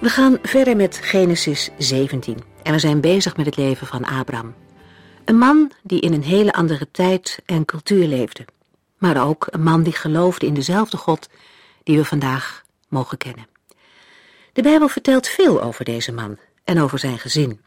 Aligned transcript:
We 0.00 0.08
gaan 0.08 0.38
verder 0.42 0.76
met 0.76 0.96
Genesis 1.02 1.70
17 1.78 2.38
en 2.62 2.72
we 2.72 2.78
zijn 2.78 3.00
bezig 3.00 3.36
met 3.36 3.46
het 3.46 3.56
leven 3.56 3.86
van 3.86 4.04
Abraham. 4.04 4.54
Een 5.24 5.38
man 5.38 5.72
die 5.82 6.00
in 6.00 6.12
een 6.12 6.22
hele 6.22 6.52
andere 6.52 6.90
tijd 6.90 7.42
en 7.46 7.64
cultuur 7.64 8.06
leefde, 8.06 8.44
maar 8.98 9.26
ook 9.26 9.46
een 9.50 9.62
man 9.62 9.82
die 9.82 9.92
geloofde 9.92 10.46
in 10.46 10.54
dezelfde 10.54 10.96
God 10.96 11.28
die 11.82 11.96
we 11.96 12.04
vandaag 12.04 12.64
mogen 12.88 13.18
kennen. 13.18 13.46
De 14.52 14.62
Bijbel 14.62 14.88
vertelt 14.88 15.28
veel 15.28 15.62
over 15.62 15.84
deze 15.84 16.12
man 16.12 16.38
en 16.64 16.80
over 16.80 16.98
zijn 16.98 17.18
gezin. 17.18 17.60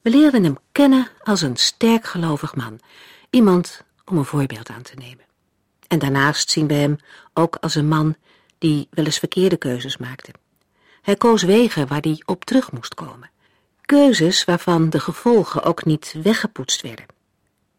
We 0.00 0.10
leren 0.10 0.44
hem 0.44 0.58
kennen 0.72 1.08
als 1.22 1.42
een 1.42 1.56
sterk 1.56 2.04
gelovig 2.04 2.54
man, 2.54 2.80
iemand 3.30 3.84
om 4.04 4.18
een 4.18 4.24
voorbeeld 4.24 4.68
aan 4.68 4.82
te 4.82 4.94
nemen. 4.94 5.24
En 5.88 5.98
daarnaast 5.98 6.50
zien 6.50 6.66
we 6.66 6.74
hem 6.74 6.96
ook 7.34 7.56
als 7.60 7.74
een 7.74 7.88
man 7.88 8.16
die 8.58 8.88
wel 8.90 9.04
eens 9.04 9.18
verkeerde 9.18 9.56
keuzes 9.56 9.96
maakte. 9.96 10.30
Hij 11.02 11.16
koos 11.16 11.42
wegen 11.42 11.86
waar 11.86 12.00
hij 12.00 12.22
op 12.24 12.44
terug 12.44 12.72
moest 12.72 12.94
komen. 12.94 13.30
Keuzes 13.80 14.44
waarvan 14.44 14.90
de 14.90 15.00
gevolgen 15.00 15.62
ook 15.62 15.84
niet 15.84 16.14
weggepoetst 16.22 16.80
werden. 16.80 17.06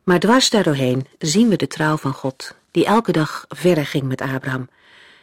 Maar 0.03 0.19
dwars 0.19 0.49
daardoorheen 0.49 1.07
zien 1.17 1.49
we 1.49 1.55
de 1.55 1.67
trouw 1.67 1.97
van 1.97 2.13
God, 2.13 2.55
die 2.71 2.85
elke 2.85 3.11
dag 3.11 3.45
verder 3.49 3.85
ging 3.85 4.03
met 4.03 4.21
Abraham. 4.21 4.69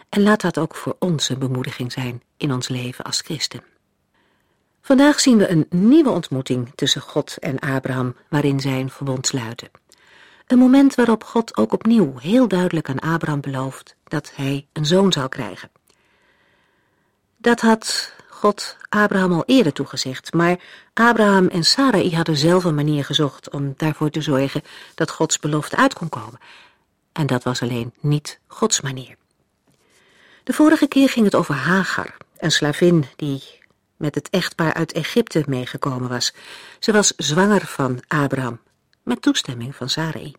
En 0.09 0.23
laat 0.23 0.41
dat 0.41 0.59
ook 0.59 0.75
voor 0.75 0.97
ons 0.99 1.29
een 1.29 1.39
bemoediging 1.39 1.93
zijn 1.93 2.23
in 2.37 2.53
ons 2.53 2.69
leven 2.69 3.05
als 3.05 3.21
christen. 3.21 3.63
Vandaag 4.83 5.21
zien 5.21 5.39
we 5.39 5.49
een 5.49 5.67
nieuwe 5.71 6.11
ontmoeting 6.11 6.73
tussen 6.75 7.01
God 7.01 7.37
en 7.39 7.59
Abraham, 7.59 8.15
waarin 8.29 8.61
zij 8.61 8.81
een 8.81 8.91
verbond 8.91 9.27
sluiten. 9.27 9.71
Een 10.47 10.59
moment 10.59 10.95
waarop 10.95 11.25
God 11.25 11.57
ook 11.57 11.73
opnieuw 11.73 12.19
heel 12.19 12.49
duidelijk 12.49 12.89
aan 12.89 12.99
Abraham 12.99 13.41
belooft 13.41 13.97
dat 14.05 14.33
hij 14.35 14.67
een 14.73 14.87
zoon 14.87 15.13
zal 15.13 15.29
krijgen. 15.29 15.71
Dat 17.41 17.61
had 17.61 18.13
God 18.29 18.77
Abraham 18.89 19.33
al 19.33 19.45
eerder 19.47 19.73
toegezegd, 19.73 20.33
maar 20.33 20.57
Abraham 20.95 21.47
en 21.47 21.65
Sarai 21.65 22.15
hadden 22.15 22.37
zelf 22.37 22.65
een 22.65 22.75
manier 22.75 23.05
gezocht 23.05 23.51
om 23.51 23.75
daarvoor 23.77 24.11
te 24.11 24.21
zorgen 24.21 24.63
dat 24.95 25.11
Gods 25.11 25.39
belofte 25.39 25.77
uit 25.77 25.95
kon 25.95 26.09
komen. 26.09 26.39
En 27.13 27.27
dat 27.27 27.43
was 27.43 27.63
alleen 27.63 27.93
niet 28.01 28.41
Gods 28.47 28.81
manier. 28.81 29.17
De 30.45 30.53
vorige 30.53 30.87
keer 30.87 31.09
ging 31.09 31.25
het 31.25 31.35
over 31.35 31.55
Hagar, 31.55 32.17
een 32.39 32.51
slavin 32.51 33.05
die 33.17 33.43
met 33.97 34.15
het 34.15 34.31
echtpaar 34.31 34.75
uit 34.75 34.93
Egypte 34.93 35.45
meegekomen 35.47 36.09
was. 36.09 36.35
Ze 36.79 36.93
was 36.93 37.13
zwanger 37.17 37.67
van 37.67 38.01
Abraham, 38.09 38.61
met 39.03 39.23
toestemming 39.23 39.77
van 39.77 39.89
Sarai. 39.89 40.35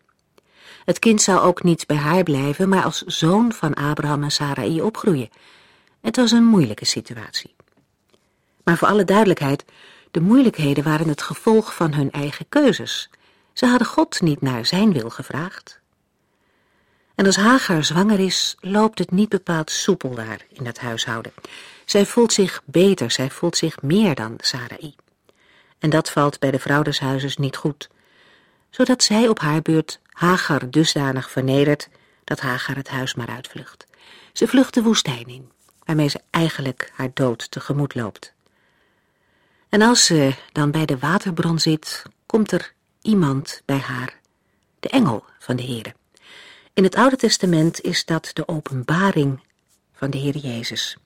Het 0.84 0.98
kind 0.98 1.22
zou 1.22 1.40
ook 1.40 1.62
niet 1.62 1.86
bij 1.86 1.96
haar 1.96 2.22
blijven, 2.22 2.68
maar 2.68 2.84
als 2.84 3.02
zoon 3.02 3.52
van 3.52 3.74
Abraham 3.74 4.22
en 4.22 4.30
Sarai 4.30 4.82
opgroeien. 4.82 5.28
Het 6.00 6.16
was 6.16 6.30
een 6.30 6.44
moeilijke 6.44 6.84
situatie. 6.84 7.54
Maar 8.64 8.76
voor 8.76 8.88
alle 8.88 9.04
duidelijkheid, 9.04 9.64
de 10.10 10.20
moeilijkheden 10.20 10.84
waren 10.84 11.08
het 11.08 11.22
gevolg 11.22 11.74
van 11.74 11.94
hun 11.94 12.10
eigen 12.10 12.48
keuzes. 12.48 13.10
Ze 13.52 13.66
hadden 13.66 13.86
God 13.86 14.20
niet 14.20 14.40
naar 14.40 14.66
zijn 14.66 14.92
wil 14.92 15.10
gevraagd. 15.10 15.80
En 17.14 17.26
als 17.26 17.36
Hagar 17.36 17.84
zwanger 17.84 18.18
is, 18.20 18.56
loopt 18.60 18.98
het 18.98 19.10
niet 19.10 19.28
bepaald 19.28 19.70
soepel 19.70 20.14
daar 20.14 20.46
in 20.52 20.66
het 20.66 20.78
huishouden. 20.80 21.32
Zij 21.84 22.06
voelt 22.06 22.32
zich 22.32 22.62
beter, 22.64 23.10
zij 23.10 23.30
voelt 23.30 23.56
zich 23.56 23.82
meer 23.82 24.14
dan 24.14 24.34
Sarai. 24.36 24.94
En 25.78 25.90
dat 25.90 26.10
valt 26.10 26.38
bij 26.38 26.50
de 26.50 26.58
vrouw 26.58 26.82
des 26.82 27.00
huizes 27.00 27.36
niet 27.36 27.56
goed, 27.56 27.88
zodat 28.70 29.02
zij 29.02 29.28
op 29.28 29.38
haar 29.38 29.62
beurt 29.62 30.00
Hagar 30.08 30.70
dusdanig 30.70 31.30
vernedert 31.30 31.88
dat 32.24 32.40
Hagar 32.40 32.76
het 32.76 32.88
huis 32.88 33.14
maar 33.14 33.28
uitvlucht. 33.28 33.86
Ze 34.32 34.46
vlucht 34.46 34.74
de 34.74 34.82
woestijn 34.82 35.26
in 35.26 35.50
waarmee 35.90 36.08
ze 36.08 36.20
eigenlijk 36.30 36.90
haar 36.94 37.10
dood 37.14 37.50
tegemoet 37.50 37.94
loopt. 37.94 38.32
En 39.68 39.82
als 39.82 40.04
ze 40.04 40.34
dan 40.52 40.70
bij 40.70 40.86
de 40.86 40.98
waterbron 40.98 41.58
zit, 41.58 42.02
komt 42.26 42.52
er 42.52 42.72
iemand 43.02 43.62
bij 43.64 43.78
haar, 43.78 44.18
de 44.80 44.88
engel 44.88 45.24
van 45.38 45.56
de 45.56 45.62
Heere. 45.62 45.94
In 46.74 46.84
het 46.84 46.94
Oude 46.94 47.16
Testament 47.16 47.80
is 47.80 48.04
dat 48.04 48.30
de 48.32 48.48
openbaring 48.48 49.40
van 49.92 50.10
de 50.10 50.18
Heer 50.18 50.36
Jezus. 50.36 50.96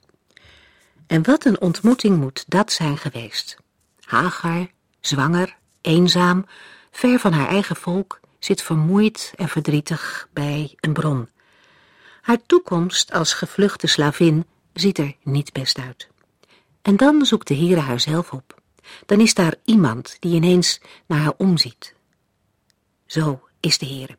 En 1.06 1.22
wat 1.22 1.44
een 1.44 1.60
ontmoeting 1.60 2.16
moet 2.16 2.44
dat 2.46 2.72
zijn 2.72 2.98
geweest. 2.98 3.56
Hagar, 4.00 4.66
zwanger, 5.00 5.56
eenzaam, 5.80 6.46
ver 6.90 7.18
van 7.18 7.32
haar 7.32 7.48
eigen 7.48 7.76
volk, 7.76 8.20
zit 8.38 8.62
vermoeid 8.62 9.32
en 9.36 9.48
verdrietig 9.48 10.28
bij 10.32 10.74
een 10.80 10.92
bron. 10.92 11.28
Haar 12.20 12.38
toekomst 12.46 13.12
als 13.12 13.34
gevluchte 13.34 13.86
slavin 13.86 14.46
ziet 14.74 14.98
er 14.98 15.16
niet 15.22 15.52
best 15.52 15.78
uit. 15.78 16.08
En 16.82 16.96
dan 16.96 17.26
zoekt 17.26 17.48
de 17.48 17.56
Heere 17.56 17.80
haar 17.80 18.00
zelf 18.00 18.32
op. 18.32 18.62
Dan 19.06 19.20
is 19.20 19.34
daar 19.34 19.54
iemand 19.64 20.16
die 20.20 20.34
ineens 20.34 20.80
naar 21.06 21.18
haar 21.18 21.34
omziet. 21.36 21.94
Zo 23.06 23.48
is 23.60 23.78
de 23.78 23.86
Heere. 23.86 24.16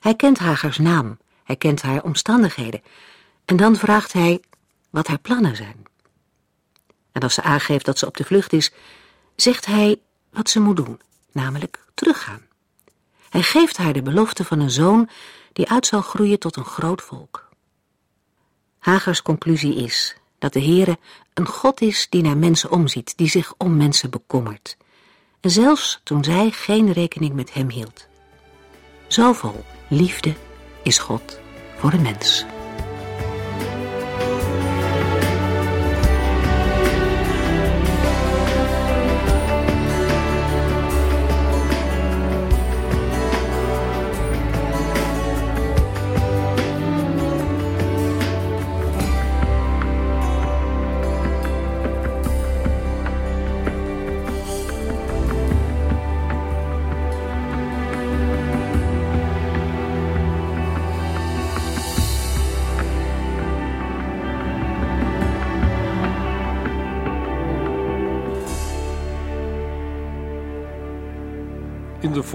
Hij 0.00 0.14
kent 0.14 0.38
Hagers 0.38 0.78
naam, 0.78 1.18
hij 1.44 1.56
kent 1.56 1.82
haar 1.82 2.02
omstandigheden. 2.02 2.82
En 3.44 3.56
dan 3.56 3.76
vraagt 3.76 4.12
hij 4.12 4.40
wat 4.90 5.06
haar 5.06 5.18
plannen 5.18 5.56
zijn. 5.56 5.84
En 7.12 7.22
als 7.22 7.34
ze 7.34 7.42
aangeeft 7.42 7.84
dat 7.84 7.98
ze 7.98 8.06
op 8.06 8.16
de 8.16 8.24
vlucht 8.24 8.52
is, 8.52 8.72
zegt 9.36 9.66
hij 9.66 10.00
wat 10.30 10.50
ze 10.50 10.60
moet 10.60 10.76
doen, 10.76 11.00
namelijk 11.32 11.84
teruggaan. 11.94 12.46
Hij 13.28 13.42
geeft 13.42 13.76
haar 13.76 13.92
de 13.92 14.02
belofte 14.02 14.44
van 14.44 14.60
een 14.60 14.70
zoon 14.70 15.08
die 15.52 15.70
uit 15.70 15.86
zal 15.86 16.00
groeien 16.00 16.38
tot 16.38 16.56
een 16.56 16.64
groot 16.64 17.02
volk. 17.02 17.45
Hagers 18.86 19.22
conclusie 19.22 19.74
is 19.74 20.16
dat 20.38 20.52
de 20.52 20.62
Heere 20.62 20.98
een 21.34 21.46
God 21.46 21.80
is 21.80 22.06
die 22.10 22.22
naar 22.22 22.36
mensen 22.36 22.70
omziet, 22.70 23.16
die 23.16 23.28
zich 23.28 23.54
om 23.58 23.76
mensen 23.76 24.10
bekommert. 24.10 24.76
En 25.40 25.50
zelfs 25.50 26.00
toen 26.02 26.24
zij 26.24 26.50
geen 26.50 26.92
rekening 26.92 27.34
met 27.34 27.52
hem 27.52 27.70
hield. 27.70 28.06
Zo 29.06 29.32
vol 29.32 29.64
liefde 29.88 30.34
is 30.82 30.98
God 30.98 31.40
voor 31.76 31.92
een 31.92 32.02
mens. 32.02 32.44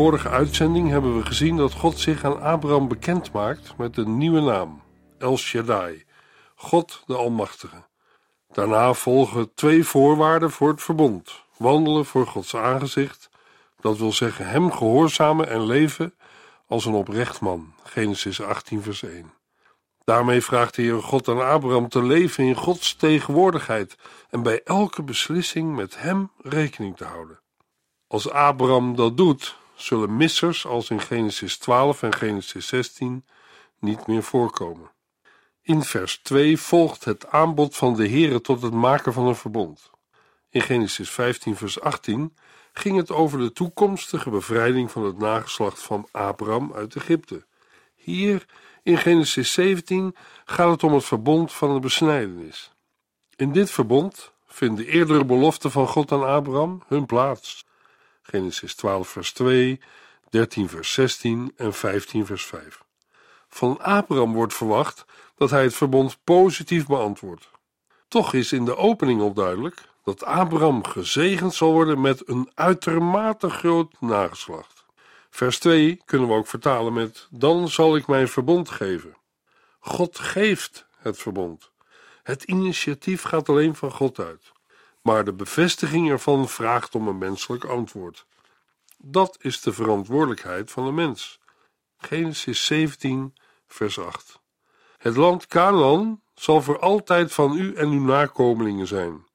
Vorige 0.01 0.29
uitzending 0.29 0.89
hebben 0.89 1.17
we 1.17 1.25
gezien 1.25 1.57
dat 1.57 1.73
God 1.73 1.99
zich 1.99 2.23
aan 2.23 2.41
Abraham 2.41 2.87
bekend 2.87 3.31
maakt 3.31 3.77
met 3.77 3.97
een 3.97 4.17
nieuwe 4.17 4.41
naam, 4.41 4.81
El 5.17 5.37
Shaddai, 5.37 6.05
God 6.55 7.03
de 7.05 7.15
Almachtige. 7.15 7.83
Daarna 8.51 8.93
volgen 8.93 9.53
twee 9.53 9.83
voorwaarden 9.83 10.51
voor 10.51 10.69
het 10.69 10.81
verbond: 10.81 11.43
wandelen 11.57 12.05
voor 12.05 12.27
Gods 12.27 12.55
aangezicht, 12.55 13.29
dat 13.79 13.97
wil 13.97 14.11
zeggen 14.11 14.47
Hem 14.47 14.71
gehoorzamen 14.71 15.49
en 15.49 15.65
leven 15.65 16.13
als 16.67 16.85
een 16.85 16.93
oprecht 16.93 17.41
man. 17.41 17.73
Genesis 17.83 18.41
18, 18.41 18.81
vers 18.81 19.03
1. 19.03 19.33
Daarmee 20.03 20.41
vraagt 20.41 20.75
de 20.75 20.81
Heer 20.81 21.01
God 21.01 21.27
aan 21.27 21.41
Abraham 21.41 21.89
te 21.89 22.03
leven 22.03 22.43
in 22.43 22.55
Gods 22.55 22.95
tegenwoordigheid 22.95 23.97
en 24.29 24.43
bij 24.43 24.61
elke 24.63 25.03
beslissing 25.03 25.75
met 25.75 26.01
Hem 26.01 26.31
rekening 26.37 26.97
te 26.97 27.05
houden. 27.05 27.39
Als 28.07 28.29
Abraham 28.29 28.95
dat 28.95 29.17
doet, 29.17 29.59
zullen 29.81 30.17
missers 30.17 30.65
als 30.65 30.89
in 30.89 31.01
Genesis 31.01 31.57
12 31.57 32.03
en 32.03 32.13
Genesis 32.13 32.67
16 32.67 33.25
niet 33.79 34.07
meer 34.07 34.23
voorkomen. 34.23 34.91
In 35.61 35.83
vers 35.83 36.17
2 36.17 36.57
volgt 36.57 37.05
het 37.05 37.27
aanbod 37.27 37.75
van 37.75 37.95
de 37.95 38.09
Heere 38.09 38.41
tot 38.41 38.61
het 38.61 38.73
maken 38.73 39.13
van 39.13 39.27
een 39.27 39.35
verbond. 39.35 39.89
In 40.49 40.61
Genesis 40.61 41.09
15, 41.09 41.55
vers 41.55 41.79
18 41.79 42.35
ging 42.73 42.97
het 42.97 43.11
over 43.11 43.39
de 43.39 43.51
toekomstige 43.51 44.29
bevrijding 44.29 44.91
van 44.91 45.03
het 45.03 45.17
nageslacht 45.17 45.79
van 45.79 46.07
Abraham 46.11 46.73
uit 46.73 46.95
Egypte. 46.95 47.45
Hier 47.95 48.45
in 48.83 48.97
Genesis 48.97 49.53
17 49.53 50.15
gaat 50.45 50.71
het 50.71 50.83
om 50.83 50.93
het 50.93 51.03
verbond 51.03 51.53
van 51.53 51.73
de 51.73 51.79
besnijdenis. 51.79 52.71
In 53.35 53.51
dit 53.51 53.71
verbond 53.71 54.31
vinden 54.45 54.85
eerdere 54.85 55.25
beloften 55.25 55.71
van 55.71 55.87
God 55.87 56.11
aan 56.11 56.25
Abraham 56.25 56.83
hun 56.87 57.05
plaats. 57.05 57.65
Genesis 58.31 58.75
12, 58.75 59.09
vers 59.09 59.31
2, 59.31 59.79
13, 60.29 60.69
vers 60.69 60.93
16 60.93 61.53
en 61.55 61.73
15, 61.73 62.25
vers 62.25 62.45
5. 62.45 62.83
Van 63.49 63.79
Abraham 63.81 64.33
wordt 64.33 64.53
verwacht 64.53 65.05
dat 65.35 65.49
hij 65.49 65.63
het 65.63 65.73
verbond 65.73 66.17
positief 66.23 66.85
beantwoordt. 66.85 67.49
Toch 68.07 68.33
is 68.33 68.51
in 68.51 68.65
de 68.65 68.77
opening 68.77 69.21
al 69.21 69.33
duidelijk 69.33 69.81
dat 70.03 70.23
Abraham 70.23 70.85
gezegend 70.85 71.53
zal 71.53 71.71
worden 71.71 72.01
met 72.01 72.27
een 72.27 72.51
uitermate 72.53 73.49
groot 73.49 74.01
nageslacht. 74.01 74.85
Vers 75.29 75.59
2 75.59 76.01
kunnen 76.05 76.27
we 76.27 76.33
ook 76.33 76.47
vertalen 76.47 76.93
met: 76.93 77.27
Dan 77.29 77.69
zal 77.69 77.95
ik 77.95 78.07
mijn 78.07 78.27
verbond 78.27 78.69
geven. 78.69 79.17
God 79.79 80.19
geeft 80.19 80.85
het 80.97 81.17
verbond. 81.17 81.71
Het 82.23 82.43
initiatief 82.43 83.21
gaat 83.21 83.49
alleen 83.49 83.75
van 83.75 83.91
God 83.91 84.19
uit, 84.19 84.50
maar 85.01 85.23
de 85.23 85.33
bevestiging 85.33 86.09
ervan 86.09 86.49
vraagt 86.49 86.95
om 86.95 87.07
een 87.07 87.17
menselijk 87.17 87.63
antwoord. 87.63 88.25
Dat 88.97 89.37
is 89.39 89.61
de 89.61 89.73
verantwoordelijkheid 89.73 90.71
van 90.71 90.85
de 90.85 90.91
mens. 90.91 91.39
Genesis 91.97 92.65
17, 92.65 93.33
vers 93.67 93.99
8. 93.99 94.39
Het 94.97 95.15
land 95.15 95.47
Canaan 95.47 96.21
zal 96.33 96.61
voor 96.61 96.79
altijd 96.79 97.33
van 97.33 97.57
u 97.57 97.73
en 97.73 97.89
uw 97.89 98.03
nakomelingen 98.03 98.87
zijn, 98.87 99.25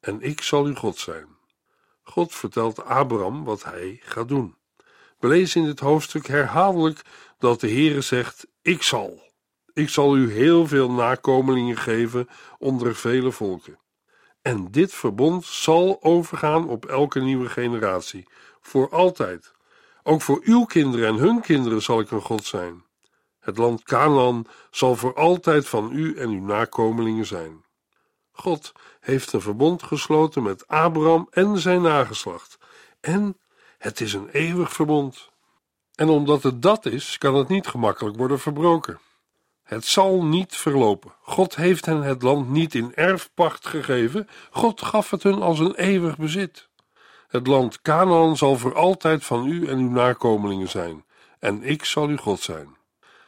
en 0.00 0.20
ik 0.20 0.40
zal 0.40 0.64
uw 0.64 0.74
God 0.74 0.98
zijn. 0.98 1.26
God 2.02 2.34
vertelt 2.34 2.84
Abraham 2.84 3.44
wat 3.44 3.64
hij 3.64 4.00
gaat 4.02 4.28
doen. 4.28 4.56
We 5.18 5.28
lezen 5.28 5.60
in 5.60 5.66
dit 5.66 5.80
hoofdstuk 5.80 6.26
herhaaldelijk 6.26 7.02
dat 7.38 7.60
de 7.60 7.70
Heere 7.70 8.00
zegt: 8.00 8.46
Ik 8.62 8.82
zal. 8.82 9.22
Ik 9.72 9.88
zal 9.88 10.16
u 10.16 10.32
heel 10.32 10.66
veel 10.66 10.90
nakomelingen 10.90 11.76
geven 11.76 12.28
onder 12.58 12.94
vele 12.94 13.32
volken. 13.32 13.78
En 14.44 14.70
dit 14.70 14.94
verbond 14.94 15.44
zal 15.44 15.98
overgaan 16.02 16.68
op 16.68 16.84
elke 16.84 17.20
nieuwe 17.20 17.48
generatie, 17.48 18.28
voor 18.60 18.90
altijd. 18.90 19.52
Ook 20.02 20.22
voor 20.22 20.40
uw 20.42 20.64
kinderen 20.64 21.08
en 21.08 21.14
hun 21.14 21.40
kinderen 21.40 21.82
zal 21.82 22.00
ik 22.00 22.10
een 22.10 22.20
God 22.20 22.44
zijn. 22.44 22.84
Het 23.40 23.56
land 23.56 23.82
Canaan 23.82 24.46
zal 24.70 24.96
voor 24.96 25.14
altijd 25.14 25.68
van 25.68 25.92
u 25.92 26.16
en 26.16 26.28
uw 26.28 26.44
nakomelingen 26.44 27.26
zijn. 27.26 27.64
God 28.32 28.72
heeft 29.00 29.32
een 29.32 29.40
verbond 29.40 29.82
gesloten 29.82 30.42
met 30.42 30.68
Abraham 30.68 31.26
en 31.30 31.58
zijn 31.58 31.82
nageslacht. 31.82 32.58
En 33.00 33.38
het 33.78 34.00
is 34.00 34.12
een 34.12 34.28
eeuwig 34.28 34.72
verbond. 34.72 35.30
En 35.94 36.08
omdat 36.08 36.42
het 36.42 36.62
dat 36.62 36.86
is, 36.86 37.18
kan 37.18 37.34
het 37.34 37.48
niet 37.48 37.66
gemakkelijk 37.66 38.16
worden 38.16 38.40
verbroken. 38.40 38.98
Het 39.64 39.84
zal 39.84 40.24
niet 40.24 40.56
verlopen. 40.56 41.12
God 41.22 41.56
heeft 41.56 41.86
hen 41.86 42.02
het 42.02 42.22
land 42.22 42.50
niet 42.50 42.74
in 42.74 42.94
erfpacht 42.94 43.66
gegeven, 43.66 44.28
God 44.50 44.82
gaf 44.82 45.10
het 45.10 45.22
hun 45.22 45.42
als 45.42 45.58
een 45.58 45.74
eeuwig 45.74 46.16
bezit. 46.16 46.68
Het 47.28 47.46
land 47.46 47.82
Canaan 47.82 48.36
zal 48.36 48.56
voor 48.56 48.74
altijd 48.74 49.24
van 49.24 49.46
u 49.46 49.66
en 49.66 49.78
uw 49.78 49.90
nakomelingen 49.90 50.68
zijn, 50.68 51.04
en 51.38 51.62
ik 51.62 51.84
zal 51.84 52.06
uw 52.06 52.16
God 52.16 52.40
zijn. 52.40 52.76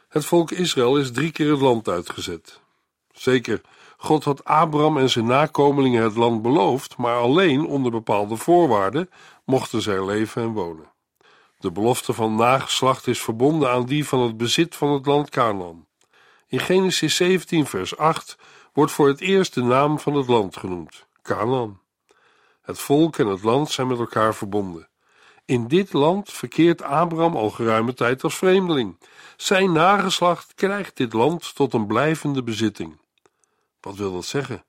Het 0.09 0.25
volk 0.25 0.51
Israël 0.51 0.97
is 0.97 1.11
drie 1.11 1.31
keer 1.31 1.51
het 1.51 1.61
land 1.61 1.87
uitgezet. 1.87 2.59
Zeker, 3.11 3.61
God 3.97 4.23
had 4.23 4.43
Abraham 4.43 4.97
en 4.97 5.09
zijn 5.09 5.25
nakomelingen 5.25 6.03
het 6.03 6.15
land 6.15 6.41
beloofd, 6.41 6.97
maar 6.97 7.17
alleen 7.17 7.65
onder 7.65 7.91
bepaalde 7.91 8.35
voorwaarden 8.35 9.09
mochten 9.45 9.81
zij 9.81 10.05
leven 10.05 10.41
en 10.41 10.51
wonen. 10.51 10.91
De 11.59 11.71
belofte 11.71 12.13
van 12.13 12.35
nageslacht 12.35 13.07
is 13.07 13.21
verbonden 13.21 13.69
aan 13.71 13.85
die 13.85 14.07
van 14.07 14.19
het 14.19 14.37
bezit 14.37 14.75
van 14.75 14.91
het 14.91 15.05
land 15.05 15.29
Canaan. 15.29 15.86
In 16.49 16.59
Genesis 16.59 17.15
17, 17.15 17.65
vers 17.65 17.97
8 17.97 18.37
wordt 18.73 18.91
voor 18.91 19.07
het 19.07 19.21
eerst 19.21 19.53
de 19.53 19.61
naam 19.61 19.99
van 19.99 20.13
het 20.13 20.27
land 20.27 20.57
genoemd: 20.57 21.05
Canaan. 21.21 21.81
Het 22.61 22.79
volk 22.79 23.17
en 23.17 23.27
het 23.27 23.43
land 23.43 23.71
zijn 23.71 23.87
met 23.87 23.99
elkaar 23.99 24.35
verbonden. 24.35 24.87
In 25.45 25.67
dit 25.67 25.93
land 25.93 26.31
verkeert 26.31 26.81
Abraham 26.81 27.35
al 27.35 27.49
geruime 27.49 27.93
tijd 27.93 28.23
als 28.23 28.35
vreemdeling. 28.35 28.99
Zijn 29.37 29.71
nageslacht 29.71 30.53
krijgt 30.55 30.97
dit 30.97 31.13
land 31.13 31.55
tot 31.55 31.73
een 31.73 31.87
blijvende 31.87 32.43
bezitting. 32.43 32.99
Wat 33.81 33.95
wil 33.95 34.13
dat 34.13 34.25
zeggen? 34.25 34.65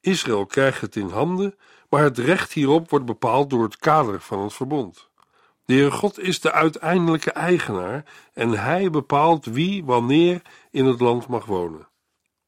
Israël 0.00 0.46
krijgt 0.46 0.80
het 0.80 0.96
in 0.96 1.08
handen, 1.08 1.58
maar 1.88 2.02
het 2.02 2.18
recht 2.18 2.52
hierop 2.52 2.90
wordt 2.90 3.06
bepaald 3.06 3.50
door 3.50 3.62
het 3.62 3.76
kader 3.76 4.20
van 4.20 4.42
het 4.42 4.54
verbond. 4.54 5.08
De 5.64 5.74
Heer 5.74 5.92
God 5.92 6.18
is 6.18 6.40
de 6.40 6.52
uiteindelijke 6.52 7.30
eigenaar 7.30 8.04
en 8.32 8.50
hij 8.50 8.90
bepaalt 8.90 9.44
wie 9.44 9.84
wanneer 9.84 10.42
in 10.74 10.84
het 10.84 11.00
land 11.00 11.26
mag 11.26 11.44
wonen. 11.44 11.88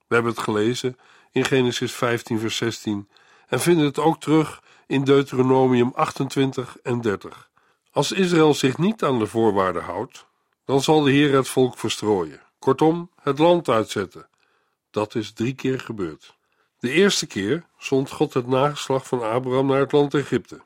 We 0.06 0.14
hebben 0.14 0.32
het 0.32 0.40
gelezen 0.40 0.99
in 1.32 1.44
Genesis 1.44 1.93
15, 1.93 2.38
vers 2.38 2.56
16 2.56 3.08
en 3.46 3.61
vinden 3.61 3.84
het 3.84 3.99
ook 3.99 4.20
terug 4.20 4.62
in 4.87 5.05
Deuteronomium 5.05 5.93
28 5.94 6.76
en 6.82 7.00
30. 7.00 7.50
Als 7.90 8.12
Israël 8.12 8.55
zich 8.55 8.78
niet 8.78 9.05
aan 9.05 9.19
de 9.19 9.26
voorwaarden 9.26 9.82
houdt, 9.82 10.26
dan 10.64 10.81
zal 10.82 11.02
de 11.02 11.11
Heer 11.11 11.34
het 11.34 11.49
volk 11.49 11.78
verstrooien, 11.78 12.40
kortom, 12.58 13.11
het 13.23 13.38
land 13.38 13.69
uitzetten. 13.69 14.28
Dat 14.90 15.14
is 15.14 15.32
drie 15.32 15.55
keer 15.55 15.81
gebeurd. 15.81 16.37
De 16.78 16.90
eerste 16.90 17.26
keer 17.26 17.67
zond 17.78 18.11
God 18.11 18.34
het 18.34 18.46
nageslag 18.46 19.06
van 19.06 19.23
Abraham 19.23 19.67
naar 19.67 19.81
het 19.81 19.93
land 19.93 20.14
Egypte. 20.14 20.61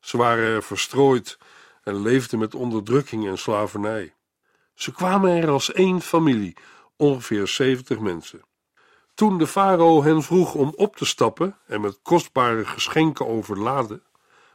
Ze 0.00 0.16
waren 0.16 0.44
er 0.44 0.62
verstrooid 0.62 1.38
en 1.82 2.02
leefden 2.02 2.38
met 2.38 2.54
onderdrukking 2.54 3.26
en 3.26 3.38
slavernij. 3.38 4.14
Ze 4.74 4.92
kwamen 4.92 5.30
er 5.30 5.48
als 5.48 5.72
één 5.72 6.00
familie, 6.00 6.56
ongeveer 6.96 7.46
zeventig 7.46 7.98
mensen. 7.98 8.42
Toen 9.14 9.38
de 9.38 9.46
farao 9.46 10.02
hen 10.02 10.22
vroeg 10.22 10.54
om 10.54 10.72
op 10.76 10.96
te 10.96 11.04
stappen 11.04 11.56
en 11.66 11.80
met 11.80 11.98
kostbare 12.02 12.64
geschenken 12.64 13.26
overladen, 13.26 14.02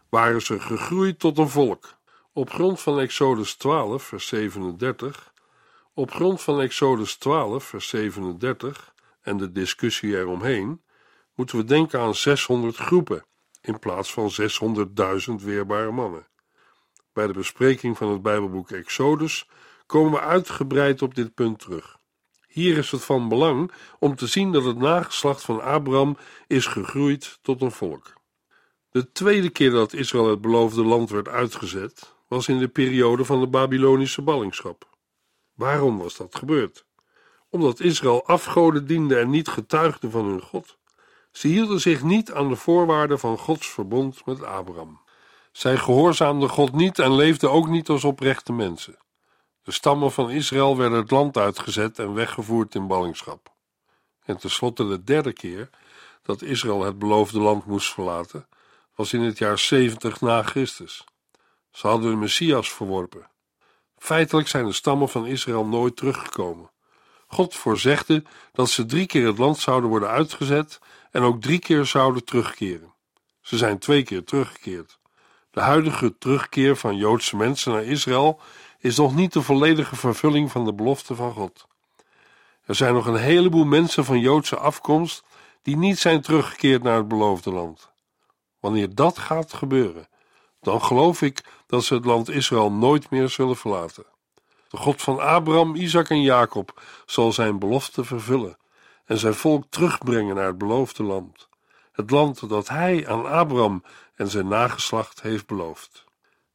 waren 0.09 0.41
ze 0.41 0.59
gegroeid 0.59 1.19
tot 1.19 1.37
een 1.37 1.49
volk. 1.49 1.95
Op 2.33 2.49
grond 2.49 2.81
van 2.81 2.99
Exodus 2.99 3.55
12, 3.55 4.03
vers 4.03 4.27
37, 4.27 5.33
op 5.93 6.11
grond 6.11 6.41
van 6.41 6.61
Exodus 6.61 7.15
12, 7.15 7.63
vers 7.63 7.87
37 7.87 8.93
en 9.21 9.37
de 9.37 9.51
discussie 9.51 10.17
eromheen, 10.17 10.81
moeten 11.35 11.57
we 11.57 11.63
denken 11.63 11.99
aan 11.99 12.15
600 12.15 12.77
groepen 12.77 13.25
in 13.61 13.79
plaats 13.79 14.13
van 14.13 14.31
600.000 15.29 15.33
weerbare 15.43 15.91
mannen. 15.91 16.27
Bij 17.13 17.27
de 17.27 17.33
bespreking 17.33 17.97
van 17.97 18.11
het 18.11 18.21
Bijbelboek 18.21 18.71
Exodus 18.71 19.49
komen 19.85 20.11
we 20.11 20.19
uitgebreid 20.19 21.01
op 21.01 21.15
dit 21.15 21.33
punt 21.33 21.59
terug. 21.59 21.96
Hier 22.57 22.77
is 22.77 22.91
het 22.91 23.03
van 23.03 23.29
belang 23.29 23.71
om 23.99 24.15
te 24.15 24.27
zien 24.27 24.51
dat 24.51 24.63
het 24.63 24.77
nageslacht 24.77 25.41
van 25.41 25.61
Abraham 25.61 26.17
is 26.47 26.65
gegroeid 26.65 27.39
tot 27.41 27.61
een 27.61 27.71
volk. 27.71 28.13
De 28.89 29.11
tweede 29.11 29.49
keer 29.49 29.71
dat 29.71 29.93
Israël 29.93 30.29
het 30.29 30.41
beloofde 30.41 30.83
land 30.83 31.09
werd 31.09 31.27
uitgezet, 31.27 32.15
was 32.27 32.47
in 32.47 32.59
de 32.59 32.67
periode 32.67 33.25
van 33.25 33.39
de 33.39 33.47
Babylonische 33.47 34.21
ballingschap. 34.21 34.89
Waarom 35.53 35.97
was 35.97 36.17
dat 36.17 36.35
gebeurd? 36.35 36.85
Omdat 37.49 37.79
Israël 37.79 38.25
afgoden 38.25 38.87
diende 38.87 39.17
en 39.17 39.29
niet 39.29 39.47
getuigde 39.47 40.09
van 40.09 40.25
hun 40.25 40.41
God. 40.41 40.77
Ze 41.31 41.47
hielden 41.47 41.79
zich 41.79 42.03
niet 42.03 42.31
aan 42.31 42.49
de 42.49 42.55
voorwaarden 42.55 43.19
van 43.19 43.37
Gods 43.37 43.67
verbond 43.67 44.25
met 44.25 44.43
Abraham. 44.43 45.01
Zij 45.51 45.77
gehoorzaamden 45.77 46.49
God 46.49 46.71
niet 46.71 46.99
en 46.99 47.15
leefden 47.15 47.51
ook 47.51 47.67
niet 47.67 47.89
als 47.89 48.03
oprechte 48.03 48.53
mensen. 48.53 48.97
De 49.67 49.73
stammen 49.73 50.11
van 50.11 50.29
Israël 50.29 50.77
werden 50.77 50.99
het 50.99 51.11
land 51.11 51.37
uitgezet 51.37 51.99
en 51.99 52.13
weggevoerd 52.13 52.75
in 52.75 52.87
ballingschap. 52.87 53.51
En 54.25 54.37
tenslotte 54.37 54.87
de 54.87 55.03
derde 55.03 55.33
keer 55.33 55.69
dat 56.23 56.41
Israël 56.41 56.83
het 56.83 56.99
beloofde 56.99 57.39
land 57.39 57.65
moest 57.65 57.93
verlaten, 57.93 58.47
was 58.95 59.13
in 59.13 59.21
het 59.21 59.37
jaar 59.37 59.59
70 59.59 60.21
na 60.21 60.43
Christus. 60.43 61.03
Ze 61.71 61.87
hadden 61.87 62.11
de 62.11 62.17
Messias 62.17 62.71
verworpen. 62.71 63.29
Feitelijk 63.97 64.47
zijn 64.47 64.65
de 64.65 64.73
stammen 64.73 65.09
van 65.09 65.25
Israël 65.25 65.65
nooit 65.65 65.95
teruggekomen. 65.95 66.71
God 67.27 67.55
voorzegde 67.55 68.23
dat 68.53 68.69
ze 68.69 68.85
drie 68.85 69.05
keer 69.05 69.27
het 69.27 69.37
land 69.37 69.57
zouden 69.57 69.89
worden 69.89 70.09
uitgezet 70.09 70.79
en 71.11 71.21
ook 71.21 71.41
drie 71.41 71.59
keer 71.59 71.85
zouden 71.85 72.23
terugkeren. 72.25 72.93
Ze 73.41 73.57
zijn 73.57 73.79
twee 73.79 74.03
keer 74.03 74.23
teruggekeerd. 74.23 74.99
De 75.51 75.61
huidige 75.61 76.17
terugkeer 76.17 76.75
van 76.75 76.95
Joodse 76.95 77.35
mensen 77.35 77.71
naar 77.71 77.83
Israël 77.83 78.41
is 78.79 78.97
nog 78.97 79.15
niet 79.15 79.33
de 79.33 79.41
volledige 79.41 79.95
vervulling 79.95 80.51
van 80.51 80.65
de 80.65 80.73
belofte 80.73 81.15
van 81.15 81.33
God. 81.33 81.67
Er 82.65 82.75
zijn 82.75 82.93
nog 82.93 83.05
een 83.05 83.15
heleboel 83.15 83.65
mensen 83.65 84.05
van 84.05 84.19
Joodse 84.19 84.57
afkomst 84.57 85.23
die 85.61 85.77
niet 85.77 85.99
zijn 85.99 86.21
teruggekeerd 86.21 86.83
naar 86.83 86.97
het 86.97 87.07
beloofde 87.07 87.51
land. 87.51 87.91
Wanneer 88.59 88.95
dat 88.95 89.17
gaat 89.17 89.53
gebeuren, 89.53 90.07
dan 90.61 90.81
geloof 90.81 91.21
ik 91.21 91.43
dat 91.67 91.83
ze 91.83 91.93
het 91.93 92.05
land 92.05 92.29
Israël 92.29 92.71
nooit 92.71 93.09
meer 93.09 93.29
zullen 93.29 93.55
verlaten. 93.55 94.05
De 94.69 94.77
God 94.77 95.01
van 95.01 95.19
Abraham, 95.19 95.75
Isaac 95.75 96.09
en 96.09 96.21
Jacob 96.21 96.81
zal 97.05 97.31
zijn 97.31 97.59
belofte 97.59 98.03
vervullen 98.03 98.57
en 99.05 99.17
zijn 99.17 99.33
volk 99.33 99.63
terugbrengen 99.69 100.35
naar 100.35 100.47
het 100.47 100.57
beloofde 100.57 101.03
land. 101.03 101.47
het 101.91 102.11
land 102.11 102.49
dat 102.49 102.67
hij 102.67 103.07
aan 103.07 103.25
Abraham 103.25 103.83
en 104.15 104.29
zijn 104.29 104.47
nageslacht 104.47 105.21
heeft 105.21 105.47
beloofd. 105.47 106.05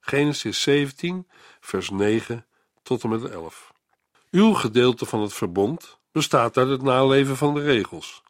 Genesis 0.04 0.62
17, 0.62 1.26
vers 1.60 1.90
9 1.90 2.46
tot 2.82 3.02
en 3.02 3.08
met 3.08 3.24
11. 3.24 3.72
Uw 4.30 4.52
gedeelte 4.52 5.06
van 5.06 5.20
het 5.20 5.32
verbond 5.32 5.98
bestaat 6.12 6.56
uit 6.56 6.68
het 6.68 6.82
naleven 6.82 7.36
van 7.36 7.54
de 7.54 7.60
regels. 7.60 8.22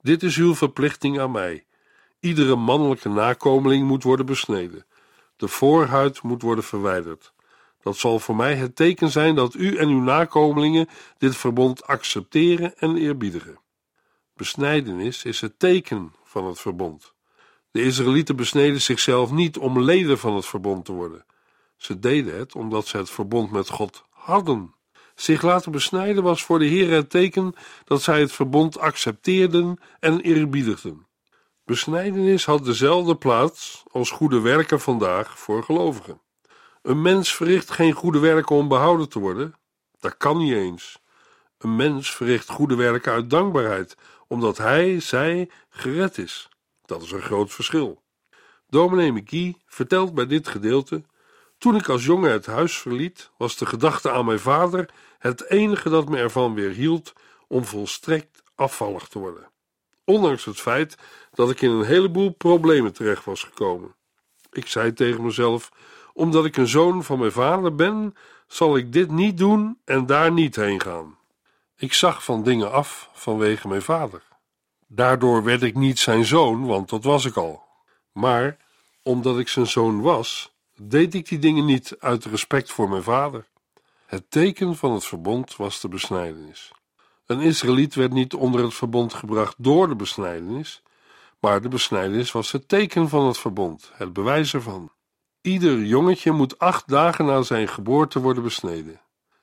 Dit 0.00 0.22
is 0.22 0.36
uw 0.36 0.54
verplichting 0.54 1.20
aan 1.20 1.30
mij. 1.30 1.64
Iedere 2.20 2.56
mannelijke 2.56 3.08
nakomeling 3.08 3.86
moet 3.86 4.02
worden 4.02 4.26
besneden. 4.26 4.86
De 5.36 5.48
voorhuid 5.48 6.22
moet 6.22 6.42
worden 6.42 6.64
verwijderd. 6.64 7.32
Dat 7.82 7.96
zal 7.96 8.18
voor 8.18 8.36
mij 8.36 8.54
het 8.54 8.76
teken 8.76 9.10
zijn 9.10 9.34
dat 9.34 9.54
u 9.54 9.76
en 9.76 9.88
uw 9.88 10.00
nakomelingen 10.00 10.88
dit 11.18 11.36
verbond 11.36 11.86
accepteren 11.86 12.78
en 12.78 12.96
eerbiedigen. 12.96 13.60
Besnijdenis 14.34 15.24
is 15.24 15.40
het 15.40 15.58
teken 15.58 16.14
van 16.24 16.46
het 16.46 16.60
verbond. 16.60 17.14
De 17.70 17.82
Israëlieten 17.82 18.36
besneden 18.36 18.80
zichzelf 18.80 19.30
niet 19.30 19.58
om 19.58 19.82
leden 19.82 20.18
van 20.18 20.34
het 20.34 20.46
verbond 20.46 20.84
te 20.84 20.92
worden. 20.92 21.24
Ze 21.76 21.98
deden 21.98 22.38
het 22.38 22.54
omdat 22.54 22.86
ze 22.86 22.96
het 22.96 23.10
verbond 23.10 23.50
met 23.50 23.68
God 23.68 24.04
hadden. 24.10 24.74
Zich 25.14 25.42
laten 25.42 25.72
besnijden 25.72 26.22
was 26.22 26.44
voor 26.44 26.58
de 26.58 26.64
Heer 26.64 26.90
het 26.90 27.10
teken 27.10 27.54
dat 27.84 28.02
zij 28.02 28.20
het 28.20 28.32
verbond 28.32 28.78
accepteerden 28.78 29.78
en 29.98 30.20
eerbiedigden. 30.20 31.06
Besnijdenis 31.64 32.44
had 32.44 32.64
dezelfde 32.64 33.16
plaats 33.16 33.82
als 33.90 34.10
goede 34.10 34.40
werken 34.40 34.80
vandaag 34.80 35.38
voor 35.38 35.62
gelovigen. 35.62 36.20
Een 36.82 37.02
mens 37.02 37.34
verricht 37.34 37.70
geen 37.70 37.92
goede 37.92 38.18
werken 38.18 38.56
om 38.56 38.68
behouden 38.68 39.08
te 39.08 39.18
worden. 39.18 39.54
Dat 40.00 40.16
kan 40.16 40.38
niet 40.38 40.52
eens. 40.52 41.02
Een 41.58 41.76
mens 41.76 42.14
verricht 42.14 42.48
goede 42.48 42.74
werken 42.74 43.12
uit 43.12 43.30
dankbaarheid, 43.30 43.96
omdat 44.28 44.58
hij, 44.58 45.00
zij, 45.00 45.50
gered 45.68 46.18
is. 46.18 46.49
Dat 46.90 47.02
is 47.02 47.10
een 47.10 47.22
groot 47.22 47.52
verschil. 47.52 48.02
Dominee 48.68 49.12
McGee 49.12 49.56
vertelt 49.66 50.14
bij 50.14 50.26
dit 50.26 50.48
gedeelte: 50.48 51.02
Toen 51.58 51.76
ik 51.76 51.88
als 51.88 52.04
jongen 52.04 52.30
het 52.30 52.46
huis 52.46 52.78
verliet, 52.78 53.30
was 53.36 53.56
de 53.56 53.66
gedachte 53.66 54.10
aan 54.10 54.24
mijn 54.24 54.38
vader 54.38 54.90
het 55.18 55.50
enige 55.50 55.88
dat 55.88 56.08
me 56.08 56.16
ervan 56.16 56.54
weerhield 56.54 57.12
om 57.48 57.64
volstrekt 57.64 58.42
afvallig 58.54 59.08
te 59.08 59.18
worden. 59.18 59.50
Ondanks 60.04 60.44
het 60.44 60.60
feit 60.60 60.96
dat 61.32 61.50
ik 61.50 61.60
in 61.60 61.70
een 61.70 61.84
heleboel 61.84 62.30
problemen 62.30 62.92
terecht 62.92 63.24
was 63.24 63.42
gekomen. 63.42 63.94
Ik 64.52 64.66
zei 64.66 64.92
tegen 64.92 65.24
mezelf: 65.24 65.72
omdat 66.12 66.44
ik 66.44 66.56
een 66.56 66.68
zoon 66.68 67.04
van 67.04 67.18
mijn 67.18 67.32
vader 67.32 67.74
ben, 67.74 68.14
zal 68.46 68.76
ik 68.76 68.92
dit 68.92 69.10
niet 69.10 69.38
doen 69.38 69.78
en 69.84 70.06
daar 70.06 70.32
niet 70.32 70.56
heen 70.56 70.80
gaan. 70.80 71.18
Ik 71.76 71.92
zag 71.92 72.24
van 72.24 72.42
dingen 72.42 72.72
af 72.72 73.10
vanwege 73.12 73.68
mijn 73.68 73.82
vader. 73.82 74.28
Daardoor 74.92 75.44
werd 75.44 75.62
ik 75.62 75.74
niet 75.74 75.98
zijn 75.98 76.24
zoon, 76.24 76.66
want 76.66 76.88
dat 76.88 77.04
was 77.04 77.24
ik 77.24 77.36
al. 77.36 77.62
Maar 78.12 78.56
omdat 79.02 79.38
ik 79.38 79.48
zijn 79.48 79.66
zoon 79.66 80.00
was, 80.00 80.54
deed 80.76 81.14
ik 81.14 81.28
die 81.28 81.38
dingen 81.38 81.64
niet 81.64 81.96
uit 81.98 82.24
respect 82.24 82.72
voor 82.72 82.88
mijn 82.88 83.02
vader. 83.02 83.46
Het 84.06 84.30
teken 84.30 84.76
van 84.76 84.92
het 84.92 85.04
verbond 85.04 85.56
was 85.56 85.80
de 85.80 85.88
besnijdenis. 85.88 86.72
Een 87.26 87.40
Israëliet 87.40 87.94
werd 87.94 88.12
niet 88.12 88.34
onder 88.34 88.62
het 88.62 88.74
verbond 88.74 89.14
gebracht 89.14 89.54
door 89.58 89.88
de 89.88 89.96
besnijdenis, 89.96 90.82
maar 91.38 91.60
de 91.62 91.68
besnijdenis 91.68 92.32
was 92.32 92.52
het 92.52 92.68
teken 92.68 93.08
van 93.08 93.26
het 93.26 93.38
verbond, 93.38 93.90
het 93.94 94.12
bewijs 94.12 94.54
ervan. 94.54 94.90
Ieder 95.40 95.82
jongetje 95.82 96.32
moet 96.32 96.58
acht 96.58 96.88
dagen 96.88 97.24
na 97.24 97.42
zijn 97.42 97.68
geboorte 97.68 98.20
worden 98.20 98.42
besneden. 98.42 99.00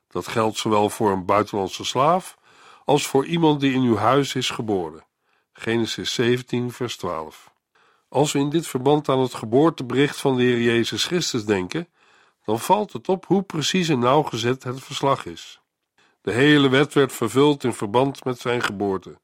Dat 0.08 0.27
geldt 0.27 0.58
zowel 0.58 0.89
voor 0.89 1.12
een 1.12 1.25
buitenlandse 1.25 1.86
slaaf 1.86 2.38
als 2.86 3.08
voor 3.08 3.25
iemand 3.25 3.60
die 3.60 3.74
in 3.74 3.82
uw 3.82 3.98
huis 3.98 4.36
is 4.36 4.50
geboren. 4.50 5.06
Genesis 5.59 6.13
17, 6.13 6.71
vers 6.71 6.97
12. 6.97 7.51
Als 8.09 8.31
we 8.31 8.39
in 8.39 8.49
dit 8.49 8.67
verband 8.67 9.09
aan 9.09 9.19
het 9.19 9.33
geboortebericht 9.33 10.17
van 10.17 10.35
de 10.35 10.43
Heer 10.43 10.61
Jezus 10.61 11.05
Christus 11.05 11.45
denken, 11.45 11.87
dan 12.45 12.59
valt 12.59 12.93
het 12.93 13.09
op 13.09 13.25
hoe 13.25 13.41
precies 13.41 13.89
en 13.89 13.99
nauwgezet 13.99 14.63
het 14.63 14.83
verslag 14.83 15.25
is. 15.25 15.59
De 16.21 16.31
hele 16.31 16.69
wet 16.69 16.93
werd 16.93 17.13
vervuld 17.13 17.63
in 17.63 17.73
verband 17.73 18.23
met 18.23 18.39
zijn 18.39 18.61
geboorte. 18.61 19.19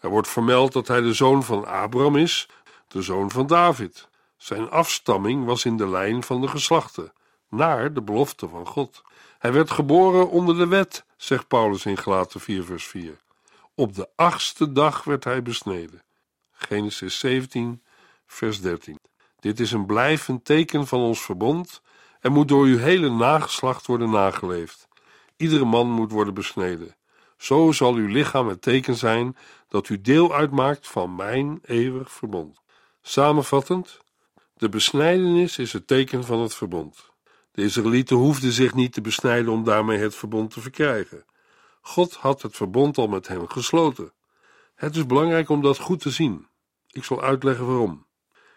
Er 0.00 0.08
wordt 0.08 0.28
vermeld 0.28 0.72
dat 0.72 0.88
hij 0.88 1.00
de 1.00 1.12
zoon 1.12 1.42
van 1.42 1.66
Abraham 1.66 2.16
is, 2.16 2.48
de 2.88 3.02
zoon 3.02 3.30
van 3.30 3.46
David. 3.46 4.08
Zijn 4.36 4.70
afstamming 4.70 5.44
was 5.44 5.64
in 5.64 5.76
de 5.76 5.88
lijn 5.88 6.22
van 6.22 6.40
de 6.40 6.48
geslachten, 6.48 7.12
naar 7.48 7.92
de 7.92 8.02
belofte 8.02 8.48
van 8.48 8.66
God. 8.66 9.02
Hij 9.38 9.52
werd 9.52 9.70
geboren 9.70 10.30
onder 10.30 10.56
de 10.56 10.66
wet, 10.66 11.04
zegt 11.16 11.48
Paulus 11.48 11.84
in 11.84 11.96
Galaten 11.96 12.40
4 12.40 12.64
vers 12.64 12.86
4. 12.86 13.22
Op 13.76 13.94
de 13.94 14.08
achtste 14.16 14.72
dag 14.72 15.04
werd 15.04 15.24
hij 15.24 15.42
besneden. 15.42 16.02
Genesis 16.52 17.18
17 17.18 17.82
vers 18.26 18.60
13. 18.60 18.98
Dit 19.40 19.60
is 19.60 19.72
een 19.72 19.86
blijvend 19.86 20.44
teken 20.44 20.86
van 20.86 21.00
ons 21.00 21.22
verbond 21.22 21.82
en 22.20 22.32
moet 22.32 22.48
door 22.48 22.64
uw 22.64 22.78
hele 22.78 23.10
nageslacht 23.10 23.86
worden 23.86 24.10
nageleefd. 24.10 24.88
Iedere 25.36 25.64
man 25.64 25.90
moet 25.90 26.12
worden 26.12 26.34
besneden. 26.34 26.96
Zo 27.36 27.72
zal 27.72 27.94
uw 27.94 28.06
lichaam 28.06 28.48
het 28.48 28.62
teken 28.62 28.94
zijn 28.94 29.36
dat 29.68 29.88
u 29.88 30.00
deel 30.00 30.34
uitmaakt 30.34 30.88
van 30.88 31.14
mijn 31.14 31.58
eeuwig 31.62 32.12
verbond. 32.12 32.60
Samenvattend, 33.02 33.98
de 34.56 34.68
besnijdenis 34.68 35.58
is 35.58 35.72
het 35.72 35.86
teken 35.86 36.24
van 36.24 36.40
het 36.40 36.54
verbond. 36.54 37.10
De 37.50 37.62
Israëlieten 37.62 38.16
hoefden 38.16 38.52
zich 38.52 38.74
niet 38.74 38.92
te 38.92 39.00
besnijden 39.00 39.52
om 39.52 39.64
daarmee 39.64 39.98
het 39.98 40.14
verbond 40.14 40.50
te 40.50 40.60
verkrijgen. 40.60 41.24
God 41.86 42.14
had 42.14 42.42
het 42.42 42.56
verbond 42.56 42.98
al 42.98 43.06
met 43.08 43.28
hen 43.28 43.50
gesloten. 43.50 44.12
Het 44.74 44.96
is 44.96 45.06
belangrijk 45.06 45.48
om 45.48 45.62
dat 45.62 45.78
goed 45.78 46.00
te 46.00 46.10
zien. 46.10 46.46
Ik 46.90 47.04
zal 47.04 47.22
uitleggen 47.22 47.66
waarom. 47.66 48.06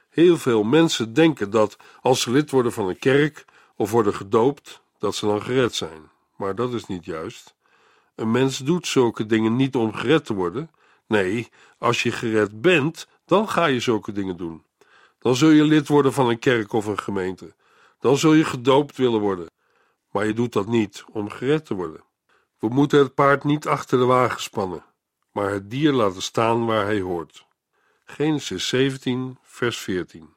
Heel 0.09 0.37
veel 0.37 0.63
mensen 0.63 1.13
denken 1.13 1.49
dat 1.49 1.77
als 2.01 2.21
ze 2.21 2.31
lid 2.31 2.51
worden 2.51 2.71
van 2.71 2.87
een 2.87 2.99
kerk 2.99 3.45
of 3.75 3.91
worden 3.91 4.13
gedoopt, 4.13 4.81
dat 4.97 5.15
ze 5.15 5.25
dan 5.25 5.41
gered 5.41 5.75
zijn. 5.75 6.09
Maar 6.35 6.55
dat 6.55 6.73
is 6.73 6.85
niet 6.85 7.05
juist. 7.05 7.55
Een 8.15 8.31
mens 8.31 8.57
doet 8.57 8.87
zulke 8.87 9.25
dingen 9.25 9.55
niet 9.55 9.75
om 9.75 9.93
gered 9.93 10.25
te 10.25 10.33
worden. 10.33 10.71
Nee, 11.07 11.49
als 11.77 12.03
je 12.03 12.11
gered 12.11 12.61
bent, 12.61 13.07
dan 13.25 13.49
ga 13.49 13.65
je 13.65 13.79
zulke 13.79 14.11
dingen 14.11 14.37
doen. 14.37 14.63
Dan 15.19 15.35
zul 15.35 15.49
je 15.49 15.63
lid 15.63 15.87
worden 15.87 16.13
van 16.13 16.29
een 16.29 16.39
kerk 16.39 16.73
of 16.73 16.85
een 16.85 16.99
gemeente. 16.99 17.55
Dan 17.99 18.17
zul 18.17 18.33
je 18.33 18.45
gedoopt 18.45 18.97
willen 18.97 19.19
worden. 19.19 19.49
Maar 20.11 20.25
je 20.25 20.33
doet 20.33 20.53
dat 20.53 20.67
niet 20.67 21.03
om 21.11 21.29
gered 21.29 21.65
te 21.65 21.73
worden. 21.73 22.05
We 22.59 22.67
moeten 22.67 22.99
het 22.99 23.13
paard 23.13 23.43
niet 23.43 23.67
achter 23.67 23.97
de 23.97 24.05
wagen 24.05 24.41
spannen, 24.41 24.85
maar 25.31 25.51
het 25.51 25.69
dier 25.69 25.91
laten 25.91 26.21
staan 26.21 26.65
waar 26.65 26.85
hij 26.85 26.99
hoort. 26.99 27.45
Genesis 28.05 28.67
17, 28.67 29.37
vers 29.41 29.77
14. 29.77 30.33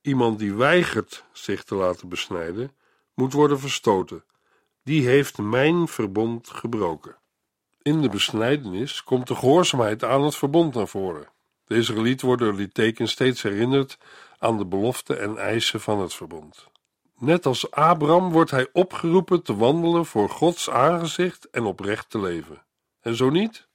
Iemand 0.00 0.38
die 0.38 0.54
weigert 0.54 1.24
zich 1.32 1.64
te 1.64 1.74
laten 1.74 2.08
besnijden, 2.08 2.72
moet 3.14 3.32
worden 3.32 3.60
verstoten. 3.60 4.24
Die 4.82 5.06
heeft 5.06 5.38
mijn 5.38 5.88
verbond 5.88 6.48
gebroken. 6.48 7.16
In 7.82 8.02
de 8.02 8.08
besnijdenis 8.08 9.02
komt 9.02 9.26
de 9.26 9.34
gehoorzaamheid 9.34 10.04
aan 10.04 10.22
het 10.22 10.36
verbond 10.36 10.74
naar 10.74 10.88
voren. 10.88 11.28
De 11.64 11.76
Israëlieten 11.76 12.26
worden 12.26 12.48
door 12.48 12.56
dit 12.56 12.74
teken 12.74 13.08
steeds 13.08 13.42
herinnerd 13.42 13.98
aan 14.38 14.58
de 14.58 14.66
beloften 14.66 15.20
en 15.20 15.36
eisen 15.36 15.80
van 15.80 16.00
het 16.00 16.14
verbond. 16.14 16.69
Net 17.20 17.46
als 17.46 17.70
Abraham 17.70 18.30
wordt 18.30 18.50
hij 18.50 18.68
opgeroepen 18.72 19.42
te 19.42 19.56
wandelen 19.56 20.06
voor 20.06 20.28
Gods 20.28 20.70
aangezicht 20.70 21.50
en 21.50 21.64
oprecht 21.64 22.10
te 22.10 22.20
leven. 22.20 22.62
En 23.00 23.16
zo 23.16 23.30
niet? 23.30 23.68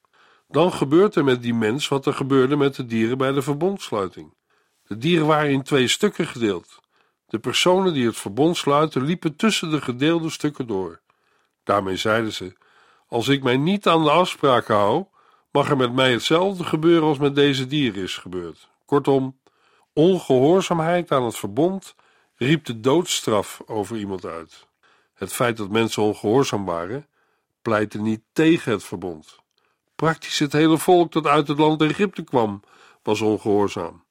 Dan 0.47 0.73
gebeurt 0.73 1.15
er 1.15 1.23
met 1.23 1.41
die 1.41 1.53
mens 1.53 1.87
wat 1.87 2.05
er 2.05 2.13
gebeurde 2.13 2.55
met 2.55 2.75
de 2.75 2.85
dieren 2.85 3.17
bij 3.17 3.31
de 3.31 3.41
verbondsluiting. 3.41 4.33
De 4.87 4.97
dieren 4.97 5.27
waren 5.27 5.51
in 5.51 5.63
twee 5.63 5.87
stukken 5.87 6.27
gedeeld. 6.27 6.79
De 7.27 7.39
personen 7.39 7.93
die 7.93 8.05
het 8.05 8.17
verbond 8.17 8.57
sluiten 8.57 9.03
liepen 9.03 9.35
tussen 9.35 9.69
de 9.69 9.81
gedeelde 9.81 10.29
stukken 10.29 10.67
door. 10.67 11.01
Daarmee 11.63 11.97
zeiden 11.97 12.33
ze: 12.33 12.53
Als 13.07 13.27
ik 13.27 13.43
mij 13.43 13.57
niet 13.57 13.87
aan 13.87 14.03
de 14.03 14.11
afspraken 14.11 14.75
hou, 14.75 15.05
mag 15.51 15.69
er 15.69 15.77
met 15.77 15.93
mij 15.93 16.11
hetzelfde 16.11 16.63
gebeuren 16.63 17.07
als 17.07 17.17
met 17.17 17.35
deze 17.35 17.67
dieren 17.67 18.03
is 18.03 18.17
gebeurd. 18.17 18.69
Kortom, 18.85 19.39
ongehoorzaamheid 19.93 21.11
aan 21.11 21.23
het 21.23 21.37
verbond 21.37 21.95
riep 22.35 22.65
de 22.65 22.79
doodstraf 22.79 23.61
over 23.65 23.97
iemand 23.97 24.25
uit. 24.25 24.67
Het 25.13 25.33
feit 25.33 25.57
dat 25.57 25.69
mensen 25.69 26.03
ongehoorzaam 26.03 26.65
waren, 26.65 27.07
pleitte 27.61 28.01
niet 28.01 28.21
tegen 28.33 28.71
het 28.71 28.83
verbond. 28.83 29.39
Praktisch 29.95 30.39
het 30.39 30.53
hele 30.53 30.77
volk 30.77 31.11
dat 31.11 31.25
uit 31.25 31.47
het 31.47 31.57
land 31.57 31.81
Egypte 31.81 32.23
kwam, 32.23 32.61
was 33.03 33.21
ongehoorzaam. 33.21 34.03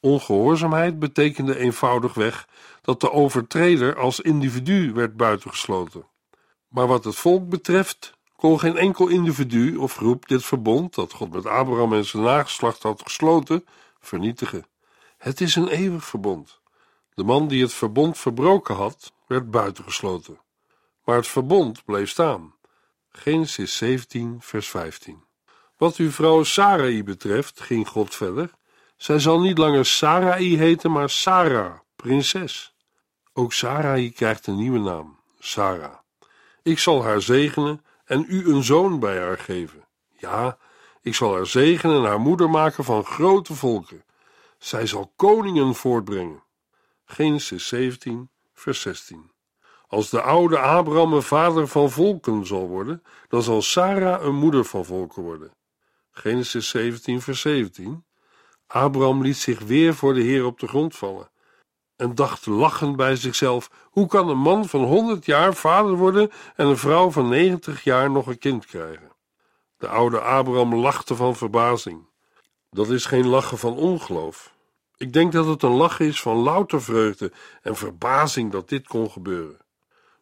Ongehoorzaamheid 0.00 0.98
betekende 0.98 1.58
eenvoudigweg 1.58 2.48
dat 2.80 3.00
de 3.00 3.10
overtreder 3.10 3.96
als 3.96 4.20
individu 4.20 4.92
werd 4.92 5.16
buitengesloten. 5.16 6.06
Maar 6.68 6.86
wat 6.86 7.04
het 7.04 7.16
volk 7.16 7.48
betreft, 7.48 8.14
kon 8.36 8.58
geen 8.58 8.76
enkel 8.76 9.08
individu 9.08 9.76
of 9.76 9.96
groep 9.96 10.28
dit 10.28 10.44
verbond, 10.44 10.94
dat 10.94 11.12
God 11.12 11.32
met 11.32 11.46
Abraham 11.46 11.92
en 11.92 12.04
zijn 12.04 12.22
nageslacht 12.22 12.82
had 12.82 13.02
gesloten, 13.02 13.64
vernietigen. 14.00 14.66
Het 15.18 15.40
is 15.40 15.56
een 15.56 15.68
eeuwig 15.68 16.04
verbond. 16.04 16.60
De 17.14 17.24
man 17.24 17.48
die 17.48 17.62
het 17.62 17.72
verbond 17.72 18.18
verbroken 18.18 18.74
had, 18.74 19.12
werd 19.26 19.50
buitengesloten. 19.50 20.40
Maar 21.04 21.16
het 21.16 21.26
verbond 21.26 21.84
bleef 21.84 22.10
staan. 22.10 22.54
Genesis 23.10 23.76
17, 23.76 24.36
vers 24.40 24.68
15. 24.68 25.24
Wat 25.76 25.96
uw 25.96 26.10
vrouw 26.10 26.42
Sarai 26.42 27.04
betreft, 27.04 27.60
ging 27.60 27.88
God 27.88 28.14
verder, 28.14 28.50
Zij 28.96 29.18
zal 29.18 29.40
niet 29.40 29.58
langer 29.58 29.86
Sarai 29.86 30.56
heten, 30.56 30.90
maar 30.92 31.10
Sarah, 31.10 31.78
prinses. 31.96 32.74
Ook 33.32 33.52
Sarai 33.52 34.12
krijgt 34.12 34.46
een 34.46 34.56
nieuwe 34.56 34.78
naam, 34.78 35.18
Sarah. 35.38 35.94
Ik 36.62 36.78
zal 36.78 37.02
haar 37.02 37.22
zegenen 37.22 37.84
en 38.04 38.24
u 38.28 38.52
een 38.52 38.62
zoon 38.62 38.98
bij 38.98 39.18
haar 39.18 39.38
geven. 39.38 39.84
Ja, 40.18 40.58
ik 41.00 41.14
zal 41.14 41.34
haar 41.34 41.46
zegenen 41.46 41.96
en 41.96 42.04
haar 42.04 42.20
moeder 42.20 42.50
maken 42.50 42.84
van 42.84 43.04
grote 43.04 43.54
volken. 43.54 44.04
Zij 44.58 44.86
zal 44.86 45.12
koningen 45.16 45.74
voortbrengen. 45.74 46.42
Genesis 47.12 47.68
17, 47.68 48.30
vers 48.54 48.80
16. 48.80 49.30
Als 49.86 50.10
de 50.10 50.22
oude 50.22 50.58
Abraham 50.58 51.12
een 51.12 51.22
vader 51.22 51.68
van 51.68 51.90
volken 51.90 52.46
zal 52.46 52.68
worden, 52.68 53.02
dan 53.28 53.42
zal 53.42 53.62
Sarah 53.62 54.22
een 54.22 54.34
moeder 54.34 54.64
van 54.64 54.84
volken 54.84 55.22
worden. 55.22 55.52
Genesis 56.10 56.68
17, 56.68 57.20
vers 57.20 57.40
17. 57.40 58.04
Abraham 58.66 59.22
liet 59.22 59.36
zich 59.36 59.60
weer 59.60 59.94
voor 59.94 60.14
de 60.14 60.20
Heer 60.20 60.44
op 60.44 60.60
de 60.60 60.68
grond 60.68 60.96
vallen 60.96 61.30
en 61.96 62.14
dacht 62.14 62.46
lachend 62.46 62.96
bij 62.96 63.16
zichzelf: 63.16 63.70
hoe 63.90 64.06
kan 64.06 64.28
een 64.28 64.38
man 64.38 64.68
van 64.68 64.84
100 64.84 65.24
jaar 65.24 65.54
vader 65.54 65.94
worden 65.94 66.30
en 66.56 66.66
een 66.66 66.78
vrouw 66.78 67.10
van 67.10 67.28
90 67.28 67.84
jaar 67.84 68.10
nog 68.10 68.26
een 68.26 68.38
kind 68.38 68.66
krijgen? 68.66 69.12
De 69.76 69.88
oude 69.88 70.20
Abraham 70.20 70.74
lachte 70.74 71.16
van 71.16 71.36
verbazing. 71.36 72.06
Dat 72.70 72.90
is 72.90 73.06
geen 73.06 73.26
lachen 73.26 73.58
van 73.58 73.76
ongeloof. 73.76 74.52
Ik 75.02 75.12
denk 75.12 75.32
dat 75.32 75.46
het 75.46 75.62
een 75.62 75.70
lach 75.70 76.00
is 76.00 76.20
van 76.20 76.36
louter 76.36 76.82
vreugde 76.82 77.32
en 77.62 77.76
verbazing 77.76 78.52
dat 78.52 78.68
dit 78.68 78.86
kon 78.86 79.10
gebeuren. 79.10 79.58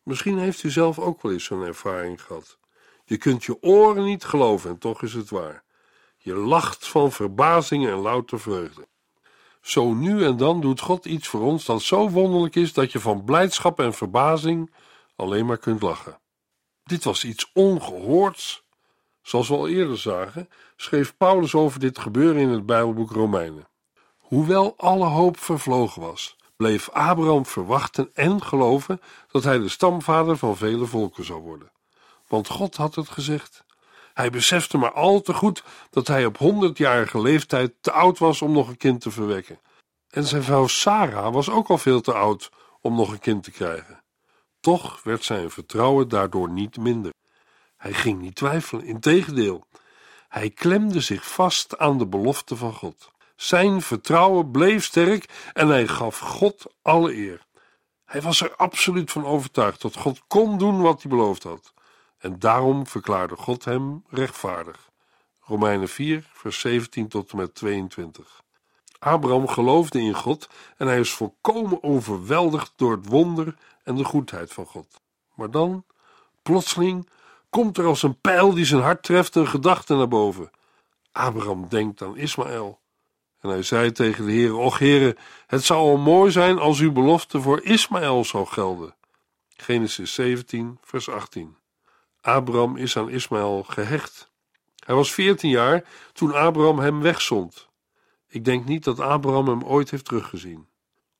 Misschien 0.02 0.38
heeft 0.38 0.62
u 0.62 0.70
zelf 0.70 0.98
ook 0.98 1.22
wel 1.22 1.32
eens 1.32 1.44
zo'n 1.44 1.62
ervaring 1.62 2.22
gehad. 2.22 2.58
Je 3.04 3.16
kunt 3.16 3.44
je 3.44 3.62
oren 3.62 4.04
niet 4.04 4.24
geloven 4.24 4.70
en 4.70 4.78
toch 4.78 5.02
is 5.02 5.12
het 5.14 5.30
waar. 5.30 5.62
Je 6.16 6.34
lacht 6.34 6.88
van 6.88 7.12
verbazing 7.12 7.86
en 7.86 7.96
louter 7.96 8.40
vreugde. 8.40 8.88
Zo 9.60 9.92
nu 9.92 10.24
en 10.24 10.36
dan 10.36 10.60
doet 10.60 10.80
God 10.80 11.04
iets 11.04 11.28
voor 11.28 11.40
ons 11.40 11.64
dat 11.64 11.82
zo 11.82 12.10
wonderlijk 12.10 12.56
is 12.56 12.72
dat 12.72 12.92
je 12.92 13.00
van 13.00 13.24
blijdschap 13.24 13.80
en 13.80 13.94
verbazing 13.94 14.74
alleen 15.16 15.46
maar 15.46 15.58
kunt 15.58 15.82
lachen. 15.82 16.18
Dit 16.84 17.04
was 17.04 17.24
iets 17.24 17.50
ongehoords. 17.54 18.64
Zoals 19.22 19.48
we 19.48 19.54
al 19.54 19.68
eerder 19.68 19.98
zagen, 19.98 20.48
schreef 20.76 21.16
Paulus 21.16 21.54
over 21.54 21.80
dit 21.80 21.98
gebeuren 21.98 22.42
in 22.42 22.48
het 22.48 22.66
Bijbelboek 22.66 23.10
Romeinen. 23.10 23.69
Hoewel 24.30 24.74
alle 24.76 25.04
hoop 25.04 25.38
vervlogen 25.38 26.02
was, 26.02 26.36
bleef 26.56 26.90
Abraham 26.90 27.46
verwachten 27.46 28.10
en 28.14 28.42
geloven 28.42 29.00
dat 29.30 29.44
hij 29.44 29.58
de 29.58 29.68
stamvader 29.68 30.36
van 30.36 30.56
vele 30.56 30.86
volken 30.86 31.24
zou 31.24 31.40
worden. 31.40 31.70
Want 32.28 32.48
God 32.48 32.76
had 32.76 32.94
het 32.94 33.08
gezegd. 33.08 33.64
Hij 34.14 34.30
besefte 34.30 34.78
maar 34.78 34.92
al 34.92 35.20
te 35.20 35.34
goed 35.34 35.62
dat 35.90 36.06
hij 36.06 36.26
op 36.26 36.38
honderdjarige 36.38 37.20
leeftijd 37.20 37.72
te 37.80 37.92
oud 37.92 38.18
was 38.18 38.42
om 38.42 38.52
nog 38.52 38.68
een 38.68 38.76
kind 38.76 39.00
te 39.00 39.10
verwekken. 39.10 39.60
En 40.10 40.24
zijn 40.24 40.42
vrouw 40.42 40.66
Sarah 40.66 41.32
was 41.32 41.50
ook 41.50 41.68
al 41.68 41.78
veel 41.78 42.00
te 42.00 42.12
oud 42.12 42.50
om 42.80 42.94
nog 42.94 43.12
een 43.12 43.18
kind 43.18 43.42
te 43.42 43.50
krijgen. 43.50 44.02
Toch 44.60 45.02
werd 45.02 45.24
zijn 45.24 45.50
vertrouwen 45.50 46.08
daardoor 46.08 46.50
niet 46.50 46.76
minder. 46.76 47.12
Hij 47.76 47.92
ging 47.92 48.20
niet 48.20 48.34
twijfelen, 48.34 48.84
integendeel. 48.84 49.64
Hij 50.28 50.50
klemde 50.50 51.00
zich 51.00 51.30
vast 51.30 51.78
aan 51.78 51.98
de 51.98 52.06
belofte 52.06 52.56
van 52.56 52.72
God. 52.72 53.10
Zijn 53.40 53.82
vertrouwen 53.82 54.50
bleef 54.50 54.84
sterk 54.84 55.50
en 55.52 55.68
hij 55.68 55.86
gaf 55.86 56.18
God 56.18 56.64
alle 56.82 57.14
eer. 57.14 57.46
Hij 58.04 58.22
was 58.22 58.40
er 58.40 58.56
absoluut 58.56 59.10
van 59.10 59.24
overtuigd 59.24 59.82
dat 59.82 59.96
God 59.96 60.20
kon 60.26 60.58
doen 60.58 60.80
wat 60.80 61.02
hij 61.02 61.10
beloofd 61.10 61.42
had. 61.42 61.72
En 62.18 62.38
daarom 62.38 62.86
verklaarde 62.86 63.36
God 63.36 63.64
hem 63.64 64.04
rechtvaardig. 64.08 64.90
Romeinen 65.40 65.88
4, 65.88 66.30
vers 66.32 66.60
17 66.60 67.08
tot 67.08 67.30
en 67.30 67.36
met 67.36 67.54
22. 67.54 68.42
Abraham 68.98 69.48
geloofde 69.48 70.00
in 70.00 70.14
God 70.14 70.48
en 70.76 70.86
hij 70.86 71.00
is 71.00 71.12
volkomen 71.12 71.82
overweldigd 71.82 72.72
door 72.76 72.92
het 72.92 73.06
wonder 73.06 73.54
en 73.82 73.94
de 73.94 74.04
goedheid 74.04 74.52
van 74.52 74.66
God. 74.66 75.00
Maar 75.34 75.50
dan, 75.50 75.84
plotseling, 76.42 77.08
komt 77.50 77.78
er 77.78 77.86
als 77.86 78.02
een 78.02 78.20
pijl 78.20 78.54
die 78.54 78.64
zijn 78.64 78.82
hart 78.82 79.02
treft 79.02 79.34
een 79.34 79.48
gedachte 79.48 79.94
naar 79.94 80.08
boven. 80.08 80.50
Abraham 81.12 81.68
denkt 81.68 82.02
aan 82.02 82.16
Ismaël. 82.16 82.79
En 83.40 83.48
hij 83.48 83.62
zei 83.62 83.92
tegen 83.92 84.26
de 84.26 84.32
Heer: 84.32 84.56
Och 84.56 84.78
Heere, 84.78 85.16
het 85.46 85.64
zou 85.64 85.80
al 85.80 85.96
mooi 85.96 86.30
zijn 86.30 86.58
als 86.58 86.80
uw 86.80 86.92
belofte 86.92 87.40
voor 87.40 87.62
Ismaël 87.62 88.24
zou 88.24 88.46
gelden. 88.46 88.94
Genesis 89.56 90.14
17, 90.14 90.78
vers 90.82 91.08
18. 91.08 91.56
Abraham 92.20 92.76
is 92.76 92.96
aan 92.96 93.10
Ismaël 93.10 93.62
gehecht. 93.62 94.30
Hij 94.84 94.94
was 94.94 95.12
veertien 95.12 95.50
jaar 95.50 95.84
toen 96.12 96.34
Abraham 96.34 96.78
hem 96.78 97.00
wegzond. 97.00 97.68
Ik 98.28 98.44
denk 98.44 98.64
niet 98.64 98.84
dat 98.84 99.00
Abraham 99.00 99.48
hem 99.48 99.64
ooit 99.64 99.90
heeft 99.90 100.04
teruggezien. 100.04 100.68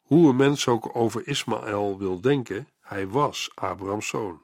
Hoe 0.01 0.29
een 0.29 0.37
mens 0.37 0.69
ook 0.69 0.97
over 0.97 1.29
Ismaël 1.29 1.99
wil 1.99 2.21
denken, 2.21 2.69
hij 2.81 3.09
was 3.09 3.51
Abrahams 3.55 4.09
zoon. 4.09 4.43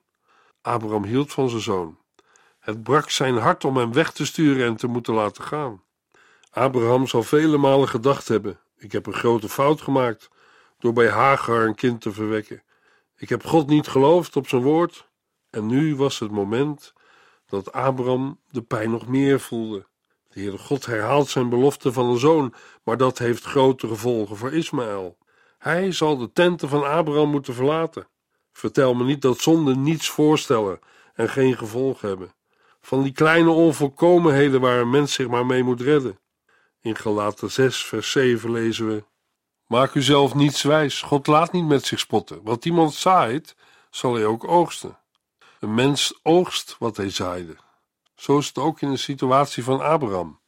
Abraham 0.62 1.04
hield 1.04 1.32
van 1.32 1.48
zijn 1.48 1.62
zoon. 1.62 1.98
Het 2.58 2.82
brak 2.82 3.10
zijn 3.10 3.36
hart 3.36 3.64
om 3.64 3.76
hem 3.76 3.92
weg 3.92 4.12
te 4.12 4.26
sturen 4.26 4.66
en 4.66 4.76
te 4.76 4.86
moeten 4.86 5.14
laten 5.14 5.44
gaan. 5.44 5.82
Abraham 6.56 7.06
zal 7.06 7.22
vele 7.22 7.56
malen 7.56 7.88
gedacht 7.88 8.28
hebben: 8.28 8.60
ik 8.76 8.92
heb 8.92 9.06
een 9.06 9.12
grote 9.14 9.48
fout 9.48 9.80
gemaakt 9.80 10.30
door 10.78 10.92
bij 10.92 11.08
Hagar 11.08 11.66
een 11.66 11.74
kind 11.74 12.00
te 12.00 12.12
verwekken. 12.12 12.62
Ik 13.16 13.28
heb 13.28 13.44
God 13.44 13.66
niet 13.66 13.86
geloofd 13.86 14.36
op 14.36 14.48
zijn 14.48 14.62
woord 14.62 15.08
en 15.50 15.66
nu 15.66 15.96
was 15.96 16.18
het 16.18 16.30
moment 16.30 16.92
dat 17.46 17.72
Abraham 17.72 18.40
de 18.50 18.62
pijn 18.62 18.90
nog 18.90 19.06
meer 19.06 19.40
voelde. 19.40 19.86
De 20.28 20.40
Heere 20.40 20.58
God 20.58 20.86
herhaalt 20.86 21.28
zijn 21.28 21.48
belofte 21.48 21.92
van 21.92 22.06
een 22.06 22.18
zoon, 22.18 22.54
maar 22.82 22.96
dat 22.96 23.18
heeft 23.18 23.44
grote 23.44 23.88
gevolgen 23.88 24.36
voor 24.36 24.52
Ismaël. 24.52 25.18
Hij 25.58 25.92
zal 25.92 26.16
de 26.16 26.32
tenten 26.32 26.68
van 26.68 26.84
Abraham 26.84 27.30
moeten 27.30 27.54
verlaten. 27.54 28.08
Vertel 28.52 28.94
me 28.94 29.04
niet 29.04 29.22
dat 29.22 29.40
zonden 29.40 29.82
niets 29.82 30.08
voorstellen 30.08 30.78
en 31.14 31.28
geen 31.28 31.56
gevolg 31.56 32.00
hebben. 32.00 32.34
Van 32.80 33.02
die 33.02 33.12
kleine 33.12 33.50
onvolkomenheden 33.50 34.60
waar 34.60 34.80
een 34.80 34.90
mens 34.90 35.12
zich 35.12 35.28
maar 35.28 35.46
mee 35.46 35.62
moet 35.62 35.80
redden. 35.80 36.18
In 36.86 36.96
Galaten 36.96 37.50
6, 37.50 37.84
vers 37.84 38.10
7 38.10 38.50
lezen 38.50 38.88
we: 38.88 39.04
Maak 39.66 39.94
u 39.94 40.02
zelf 40.02 40.34
niets 40.34 40.62
wijs. 40.62 41.02
God 41.02 41.26
laat 41.26 41.52
niet 41.52 41.66
met 41.66 41.86
zich 41.86 41.98
spotten. 41.98 42.40
Wat 42.42 42.64
iemand 42.64 42.94
zaait, 42.94 43.56
zal 43.90 44.14
hij 44.14 44.24
ook 44.24 44.48
oogsten. 44.48 44.98
Een 45.60 45.74
mens 45.74 46.18
oogst 46.22 46.76
wat 46.78 46.96
hij 46.96 47.10
zaaide. 47.10 47.56
Zo 48.14 48.38
is 48.38 48.46
het 48.46 48.58
ook 48.58 48.80
in 48.80 48.90
de 48.90 48.96
situatie 48.96 49.64
van 49.64 49.80
Abraham. 49.80 50.40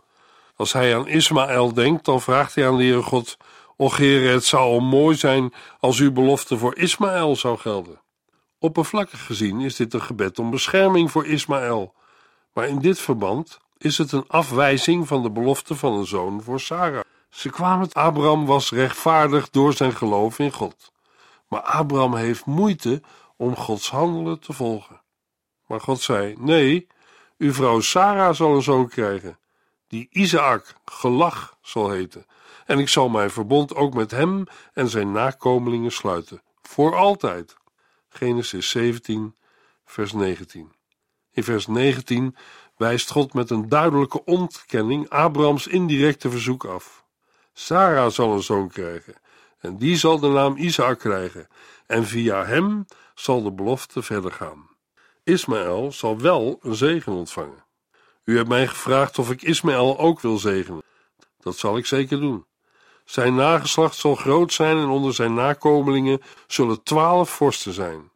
Als 0.56 0.72
hij 0.72 0.96
aan 0.96 1.08
Ismaël 1.08 1.72
denkt, 1.72 2.04
dan 2.04 2.20
vraagt 2.20 2.54
hij 2.54 2.68
aan 2.68 2.76
de 2.76 2.82
Heere 2.82 3.02
God: 3.02 3.36
O 3.76 3.90
Heere, 3.90 4.28
het 4.28 4.44
zou 4.44 4.62
al 4.62 4.80
mooi 4.80 5.16
zijn 5.16 5.52
als 5.80 5.98
uw 5.98 6.12
belofte 6.12 6.58
voor 6.58 6.76
Ismaël 6.76 7.36
zou 7.36 7.58
gelden. 7.58 8.00
Oppervlakkig 8.58 9.26
gezien 9.26 9.60
is 9.60 9.76
dit 9.76 9.94
een 9.94 10.02
gebed 10.02 10.38
om 10.38 10.50
bescherming 10.50 11.10
voor 11.10 11.26
Ismaël, 11.26 11.94
maar 12.52 12.68
in 12.68 12.78
dit 12.78 12.98
verband 12.98 13.58
is 13.78 13.98
het 13.98 14.12
een 14.12 14.28
afwijzing 14.28 15.06
van 15.06 15.22
de 15.22 15.30
belofte 15.30 15.74
van 15.76 15.92
een 15.92 16.06
zoon 16.06 16.42
voor 16.42 16.60
Sarah. 16.60 17.04
Ze 17.28 17.50
kwamen, 17.50 17.92
Abraham 17.92 18.46
was 18.46 18.70
rechtvaardig 18.70 19.50
door 19.50 19.72
zijn 19.72 19.92
geloof 19.92 20.38
in 20.38 20.52
God. 20.52 20.92
Maar 21.48 21.60
Abraham 21.60 22.14
heeft 22.14 22.46
moeite 22.46 23.02
om 23.36 23.56
Gods 23.56 23.90
handelen 23.90 24.40
te 24.40 24.52
volgen. 24.52 25.00
Maar 25.66 25.80
God 25.80 26.00
zei: 26.00 26.34
Nee, 26.38 26.86
uw 27.38 27.52
vrouw 27.52 27.80
Sarah 27.80 28.34
zal 28.34 28.54
een 28.54 28.62
zoon 28.62 28.88
krijgen, 28.88 29.38
die 29.86 30.08
Isaac 30.10 30.74
gelach 30.84 31.56
zal 31.62 31.90
heten. 31.90 32.26
En 32.66 32.78
ik 32.78 32.88
zal 32.88 33.08
mijn 33.08 33.30
verbond 33.30 33.74
ook 33.74 33.94
met 33.94 34.10
hem 34.10 34.44
en 34.72 34.88
zijn 34.88 35.12
nakomelingen 35.12 35.92
sluiten, 35.92 36.42
voor 36.62 36.96
altijd. 36.96 37.56
Genesis 38.08 38.68
17, 38.68 39.36
vers 39.84 40.12
19. 40.12 40.72
In 41.30 41.44
vers 41.44 41.66
19 41.66 42.36
wijst 42.78 43.10
God 43.10 43.34
met 43.34 43.50
een 43.50 43.68
duidelijke 43.68 44.24
ontkenning 44.24 45.08
Abrahams 45.08 45.66
indirecte 45.66 46.30
verzoek 46.30 46.64
af. 46.64 47.04
Sarah 47.52 48.10
zal 48.10 48.32
een 48.32 48.42
zoon 48.42 48.68
krijgen, 48.68 49.14
en 49.58 49.76
die 49.76 49.96
zal 49.96 50.18
de 50.18 50.28
naam 50.28 50.56
Isaac 50.56 50.98
krijgen, 50.98 51.48
en 51.86 52.06
via 52.06 52.44
hem 52.44 52.86
zal 53.14 53.42
de 53.42 53.52
belofte 53.52 54.02
verder 54.02 54.32
gaan. 54.32 54.68
Ismaël 55.24 55.92
zal 55.92 56.18
wel 56.18 56.58
een 56.62 56.74
zegen 56.74 57.12
ontvangen. 57.12 57.64
U 58.24 58.36
hebt 58.36 58.48
mij 58.48 58.66
gevraagd 58.66 59.18
of 59.18 59.30
ik 59.30 59.42
Ismaël 59.42 59.98
ook 59.98 60.20
wil 60.20 60.38
zegenen. 60.38 60.82
Dat 61.40 61.56
zal 61.56 61.76
ik 61.76 61.86
zeker 61.86 62.20
doen. 62.20 62.46
Zijn 63.04 63.34
nageslacht 63.34 63.96
zal 63.96 64.14
groot 64.14 64.52
zijn 64.52 64.76
en 64.76 64.88
onder 64.88 65.14
zijn 65.14 65.34
nakomelingen 65.34 66.20
zullen 66.46 66.82
twaalf 66.82 67.30
vorsten 67.30 67.72
zijn. 67.72 68.10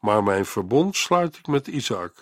Maar 0.00 0.22
mijn 0.22 0.46
verbond 0.46 0.96
sluit 0.96 1.36
ik 1.36 1.46
met 1.46 1.66
Isaac, 1.66 2.12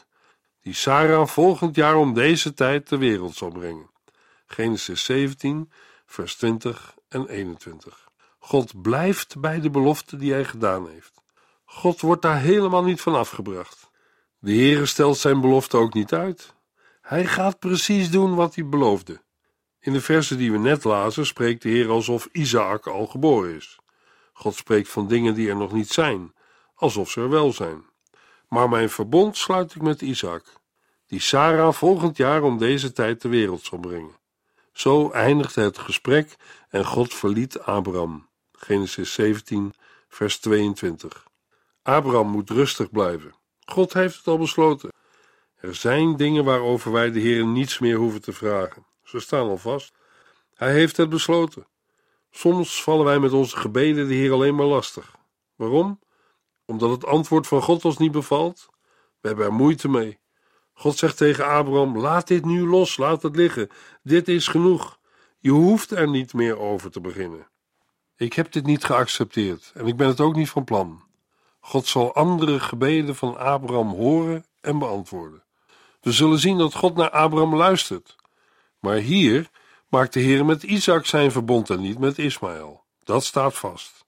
die 0.63 0.75
Sarah 0.75 1.27
volgend 1.27 1.77
jaar 1.77 1.97
om 1.97 2.15
deze 2.15 2.55
tijd 2.55 2.87
ter 2.87 2.99
wereld 2.99 3.35
zal 3.35 3.51
brengen. 3.51 3.91
Genesis 4.47 5.05
17, 5.05 5.71
vers 6.07 6.37
20 6.37 6.95
en 7.09 7.29
21. 7.29 8.09
God 8.39 8.83
blijft 8.83 9.41
bij 9.41 9.61
de 9.61 9.71
belofte 9.71 10.17
die 10.17 10.33
hij 10.33 10.45
gedaan 10.45 10.89
heeft. 10.89 11.23
God 11.65 12.01
wordt 12.01 12.23
daar 12.23 12.41
helemaal 12.41 12.85
niet 12.85 13.01
van 13.01 13.15
afgebracht. 13.15 13.91
De 14.39 14.53
Heere 14.53 14.87
stelt 14.87 15.19
zijn 15.19 15.41
belofte 15.41 15.77
ook 15.77 15.95
niet 15.95 16.13
uit. 16.13 16.55
Hij 17.01 17.27
gaat 17.27 17.59
precies 17.59 18.11
doen 18.11 18.35
wat 18.35 18.55
hij 18.55 18.69
beloofde. 18.69 19.23
In 19.81 19.93
de 19.93 20.01
versen 20.01 20.39
die 20.39 20.53
we 20.53 20.59
net 20.59 20.85
lazen 20.85 21.27
spreekt 21.27 21.63
de 21.63 21.69
Heer 21.69 21.89
alsof 21.89 22.29
Isaac 22.33 22.87
al 22.87 23.07
geboren 23.07 23.55
is. 23.55 23.79
God 24.33 24.55
spreekt 24.55 24.89
van 24.89 25.09
dingen 25.09 25.35
die 25.35 25.49
er 25.49 25.57
nog 25.57 25.73
niet 25.73 25.89
zijn, 25.89 26.35
alsof 26.75 27.11
ze 27.11 27.21
er 27.21 27.31
wel 27.31 27.53
zijn. 27.53 27.85
Maar 28.49 28.69
mijn 28.69 28.91
verbond 28.91 29.37
sluit 29.37 29.75
ik 29.75 29.83
met 29.83 30.03
Isaac, 30.03 30.45
die 31.07 31.21
Sarah 31.21 31.73
volgend 31.73 32.17
jaar 32.17 32.43
om 32.43 32.59
deze 32.59 32.93
tijd 32.93 33.21
ter 33.21 33.31
wereld 33.31 33.63
zal 33.65 33.79
brengen. 33.79 34.17
Zo 34.73 35.11
eindigde 35.11 35.61
het 35.61 35.79
gesprek 35.79 36.37
en 36.69 36.85
God 36.85 37.15
verliet 37.15 37.59
Abraham. 37.59 38.29
Genesis 38.53 39.13
17, 39.13 39.75
vers 40.09 40.39
22. 40.39 41.27
Abraham 41.83 42.29
moet 42.29 42.51
rustig 42.51 42.91
blijven. 42.91 43.35
God 43.65 43.93
heeft 43.93 44.17
het 44.17 44.27
al 44.27 44.39
besloten. 44.39 44.93
Er 45.57 45.75
zijn 45.75 46.17
dingen 46.17 46.45
waarover 46.45 46.93
wij 46.93 47.11
de 47.11 47.21
Heer 47.21 47.47
niets 47.47 47.79
meer 47.79 47.97
hoeven 47.97 48.21
te 48.21 48.33
vragen. 48.33 48.87
Ze 49.05 49.21
staan 49.21 49.49
al 49.49 49.59
vast. 49.59 49.93
Hij 50.55 50.73
heeft 50.73 50.97
het 50.97 51.09
besloten. 51.09 51.67
Soms 52.31 52.83
vallen 52.83 53.05
wij 53.05 53.19
met 53.19 53.33
onze 53.33 53.57
gebeden 53.57 54.09
de 54.09 54.15
Heer 54.15 54.33
alleen 54.33 54.55
maar 54.55 54.67
lastig. 54.67 55.17
Waarom? 55.57 56.01
Omdat 56.69 56.91
het 56.91 57.05
antwoord 57.05 57.47
van 57.47 57.63
God 57.63 57.85
ons 57.85 57.99
niet 57.99 58.13
bevalt? 58.13 58.69
We 59.21 59.29
hebben 59.29 59.47
er 59.47 59.53
moeite 59.53 59.89
mee. 59.89 60.19
God 60.73 60.99
zegt 60.99 61.17
tegen 61.17 61.47
Abraham: 61.47 61.99
Laat 61.99 62.27
dit 62.27 62.45
nu 62.45 62.67
los, 62.67 62.97
laat 62.97 63.23
het 63.23 63.37
liggen. 63.37 63.69
Dit 64.03 64.29
is 64.29 64.49
genoeg. 64.49 64.99
Je 65.39 65.51
hoeft 65.51 65.91
er 65.91 66.09
niet 66.09 66.33
meer 66.33 66.59
over 66.59 66.91
te 66.91 67.01
beginnen. 67.01 67.49
Ik 68.17 68.33
heb 68.33 68.53
dit 68.53 68.67
niet 68.67 68.85
geaccepteerd 68.85 69.71
en 69.75 69.87
ik 69.87 69.97
ben 69.97 70.07
het 70.09 70.21
ook 70.21 70.35
niet 70.35 70.49
van 70.49 70.65
plan. 70.65 71.03
God 71.61 71.87
zal 71.87 72.15
andere 72.15 72.61
gebeden 72.61 73.17
van 73.17 73.39
Abraham 73.39 73.89
horen 73.89 74.45
en 74.61 74.79
beantwoorden. 74.79 75.45
We 76.01 76.13
zullen 76.13 76.39
zien 76.39 76.59
dat 76.59 76.75
God 76.75 76.97
naar 76.97 77.11
Abraham 77.11 77.55
luistert. 77.55 78.17
Maar 78.81 78.97
hier 78.97 79.51
maakt 79.89 80.13
de 80.13 80.21
Heer 80.21 80.45
met 80.45 80.63
Isaac 80.63 81.07
zijn 81.07 81.33
verbond 81.33 81.71
en 81.71 81.81
niet 81.81 81.99
met 81.99 82.19
Ismaël. 82.19 82.85
Dat 83.05 83.25
staat 83.25 83.55
vast. 83.55 84.05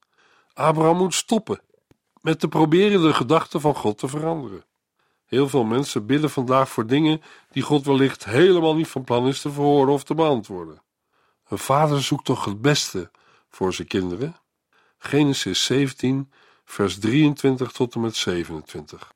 Abraham 0.53 0.97
moet 0.97 1.15
stoppen 1.15 1.61
met 2.21 2.41
te 2.41 2.49
proberen 2.49 3.03
de 3.03 3.15
gedachten 3.15 3.61
van 3.61 3.75
God 3.75 3.99
te 3.99 4.09
veranderen. 4.09 4.65
Heel 5.25 5.49
veel 5.49 5.65
mensen 5.65 6.07
bidden 6.07 6.31
vandaag 6.31 6.69
voor 6.69 6.87
dingen 6.87 7.23
die 7.51 7.63
God 7.63 7.85
wellicht 7.85 8.25
helemaal 8.25 8.75
niet 8.75 8.89
van 8.89 9.05
plan 9.05 9.27
is 9.27 9.41
te 9.41 9.51
verhoren 9.51 9.93
of 9.93 10.05
te 10.05 10.15
beantwoorden. 10.15 10.83
Een 11.49 11.59
vader 11.59 12.03
zoekt 12.03 12.25
toch 12.25 12.45
het 12.45 12.61
beste 12.61 13.11
voor 13.49 13.73
zijn 13.75 13.89
kinderen? 13.89 14.37
Genesis 14.99 15.65
17, 15.65 16.33
vers 16.65 16.99
23 16.99 17.73
tot 17.73 17.95
en 17.95 18.01
met 18.01 18.17
27. 18.17 19.13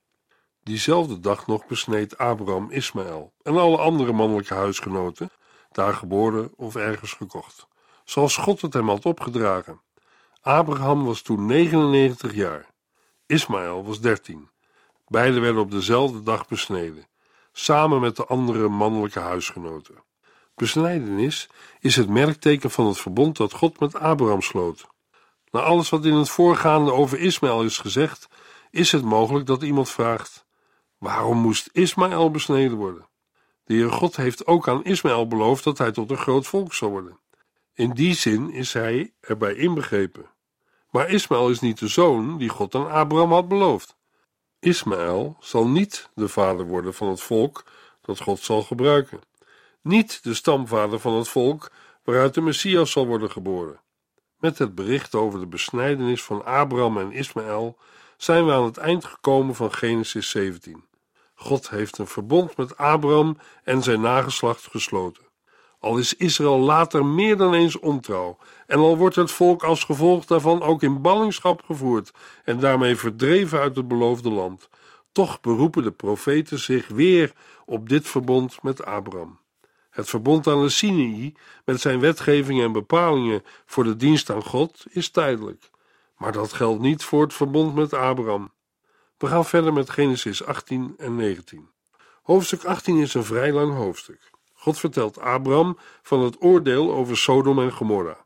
Diezelfde 0.62 1.20
dag 1.20 1.46
nog 1.46 1.66
besneed 1.66 2.18
Abraham 2.18 2.70
Ismaël 2.70 3.32
en 3.42 3.56
alle 3.56 3.78
andere 3.78 4.12
mannelijke 4.12 4.54
huisgenoten, 4.54 5.30
daar 5.72 5.94
geboren 5.94 6.52
of 6.56 6.76
ergens 6.76 7.12
gekocht, 7.12 7.66
zoals 8.04 8.36
God 8.36 8.60
het 8.60 8.72
hem 8.72 8.88
had 8.88 9.04
opgedragen. 9.04 9.80
Abraham 10.40 11.04
was 11.04 11.22
toen 11.22 11.46
99 11.46 12.34
jaar, 12.34 12.66
Ismaël 13.34 13.84
was 13.84 14.00
13. 14.00 14.48
Beiden 15.08 15.40
werden 15.40 15.60
op 15.60 15.70
dezelfde 15.70 16.22
dag 16.22 16.48
besneden, 16.48 17.08
samen 17.52 18.00
met 18.00 18.16
de 18.16 18.26
andere 18.26 18.68
mannelijke 18.68 19.18
huisgenoten. 19.18 19.94
Besnijdenis 20.54 21.48
is 21.80 21.96
het 21.96 22.08
merkteken 22.08 22.70
van 22.70 22.86
het 22.86 22.98
verbond 22.98 23.36
dat 23.36 23.52
God 23.52 23.80
met 23.80 23.94
Abraham 23.94 24.40
sloot. 24.40 24.86
Na 25.50 25.60
alles 25.60 25.88
wat 25.88 26.04
in 26.04 26.14
het 26.14 26.28
voorgaande 26.28 26.92
over 26.92 27.18
Ismaël 27.18 27.62
is 27.62 27.78
gezegd, 27.78 28.28
is 28.70 28.92
het 28.92 29.02
mogelijk 29.02 29.46
dat 29.46 29.62
iemand 29.62 29.90
vraagt: 29.90 30.46
waarom 30.98 31.38
moest 31.38 31.68
Ismaël 31.72 32.30
besneden 32.30 32.76
worden? 32.76 33.08
De 33.64 33.74
Heer 33.74 33.92
God 33.92 34.16
heeft 34.16 34.46
ook 34.46 34.68
aan 34.68 34.84
Ismaël 34.84 35.26
beloofd 35.26 35.64
dat 35.64 35.78
hij 35.78 35.92
tot 35.92 36.10
een 36.10 36.16
groot 36.16 36.46
volk 36.46 36.74
zou 36.74 36.90
worden. 36.90 37.20
In 37.72 37.90
die 37.90 38.14
zin 38.14 38.50
is 38.50 38.72
hij 38.72 39.12
erbij 39.20 39.54
inbegrepen. 39.54 40.33
Maar 40.94 41.08
Ismaël 41.08 41.50
is 41.50 41.60
niet 41.60 41.78
de 41.78 41.88
zoon 41.88 42.38
die 42.38 42.48
God 42.48 42.74
aan 42.74 42.90
Abraham 42.90 43.32
had 43.32 43.48
beloofd. 43.48 43.96
Ismaël 44.60 45.36
zal 45.40 45.68
niet 45.68 46.08
de 46.14 46.28
vader 46.28 46.66
worden 46.66 46.94
van 46.94 47.08
het 47.08 47.20
volk 47.20 47.64
dat 48.00 48.20
God 48.20 48.40
zal 48.40 48.62
gebruiken, 48.62 49.20
niet 49.82 50.22
de 50.22 50.34
stamvader 50.34 50.98
van 51.00 51.14
het 51.14 51.28
volk 51.28 51.70
waaruit 52.04 52.34
de 52.34 52.40
Messias 52.40 52.90
zal 52.90 53.06
worden 53.06 53.30
geboren. 53.30 53.80
Met 54.38 54.58
het 54.58 54.74
bericht 54.74 55.14
over 55.14 55.40
de 55.40 55.46
besnijdenis 55.46 56.22
van 56.22 56.44
Abraham 56.44 56.98
en 56.98 57.12
Ismaël 57.12 57.78
zijn 58.16 58.46
we 58.46 58.52
aan 58.52 58.64
het 58.64 58.76
eind 58.76 59.04
gekomen 59.04 59.54
van 59.54 59.72
Genesis 59.72 60.30
17. 60.30 60.84
God 61.34 61.70
heeft 61.70 61.98
een 61.98 62.06
verbond 62.06 62.56
met 62.56 62.76
Abraham 62.76 63.38
en 63.64 63.82
zijn 63.82 64.00
nageslacht 64.00 64.66
gesloten. 64.66 65.24
Al 65.84 65.98
is 65.98 66.14
Israël 66.14 66.58
later 66.58 67.06
meer 67.06 67.36
dan 67.36 67.54
eens 67.54 67.78
ontrouw, 67.78 68.36
en 68.66 68.78
al 68.78 68.96
wordt 68.96 69.16
het 69.16 69.30
volk 69.30 69.62
als 69.62 69.84
gevolg 69.84 70.24
daarvan 70.24 70.62
ook 70.62 70.82
in 70.82 71.02
ballingschap 71.02 71.62
gevoerd 71.64 72.10
en 72.44 72.58
daarmee 72.60 72.96
verdreven 72.96 73.60
uit 73.60 73.76
het 73.76 73.88
beloofde 73.88 74.30
land, 74.30 74.68
toch 75.12 75.40
beroepen 75.40 75.82
de 75.82 75.90
profeten 75.90 76.58
zich 76.58 76.88
weer 76.88 77.32
op 77.64 77.88
dit 77.88 78.08
verbond 78.08 78.62
met 78.62 78.84
Abraham. 78.84 79.38
Het 79.90 80.08
verbond 80.08 80.46
aan 80.46 80.62
de 80.62 80.68
Sinai, 80.68 81.34
met 81.64 81.80
zijn 81.80 82.00
wetgevingen 82.00 82.64
en 82.64 82.72
bepalingen 82.72 83.42
voor 83.66 83.84
de 83.84 83.96
dienst 83.96 84.30
aan 84.30 84.44
God, 84.44 84.84
is 84.90 85.10
tijdelijk. 85.10 85.70
Maar 86.16 86.32
dat 86.32 86.52
geldt 86.52 86.80
niet 86.80 87.04
voor 87.04 87.22
het 87.22 87.34
verbond 87.34 87.74
met 87.74 87.92
Abraham. 87.92 88.52
We 89.18 89.26
gaan 89.26 89.44
verder 89.44 89.72
met 89.72 89.90
Genesis 89.90 90.44
18 90.44 90.94
en 90.98 91.16
19. 91.16 91.68
Hoofdstuk 92.22 92.64
18 92.64 92.98
is 92.98 93.14
een 93.14 93.24
vrij 93.24 93.52
lang 93.52 93.74
hoofdstuk. 93.74 94.33
God 94.64 94.78
vertelt 94.78 95.20
Abraham 95.20 95.78
van 96.02 96.20
het 96.20 96.36
oordeel 96.42 96.92
over 96.92 97.16
Sodom 97.16 97.58
en 97.58 97.72
Gomorra. 97.72 98.24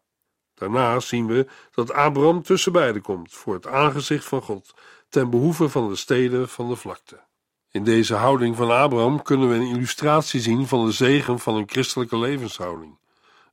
Daarna 0.55 1.01
zien 1.01 1.27
we 1.27 1.46
dat 1.70 1.92
Abraham 1.92 2.42
tussen 2.42 2.72
beiden 2.72 3.03
komt 3.03 3.33
voor 3.33 3.55
het 3.55 3.66
aangezicht 3.66 4.24
van 4.24 4.42
God 4.42 4.74
ten 5.09 5.31
behoeve 5.31 5.68
van 5.68 5.88
de 5.88 5.96
steden 5.96 6.48
van 6.48 6.68
de 6.68 6.77
vlakte. 6.77 7.20
In 7.70 7.85
deze 7.85 8.14
houding 8.14 8.57
van 8.57 8.70
Abraham 8.70 9.22
kunnen 9.22 9.48
we 9.48 9.55
een 9.55 9.74
illustratie 9.74 10.40
zien 10.40 10.66
van 10.66 10.87
de 10.87 10.92
zegen 10.92 11.38
van 11.38 11.55
een 11.55 11.68
christelijke 11.68 12.18
levenshouding, 12.18 12.98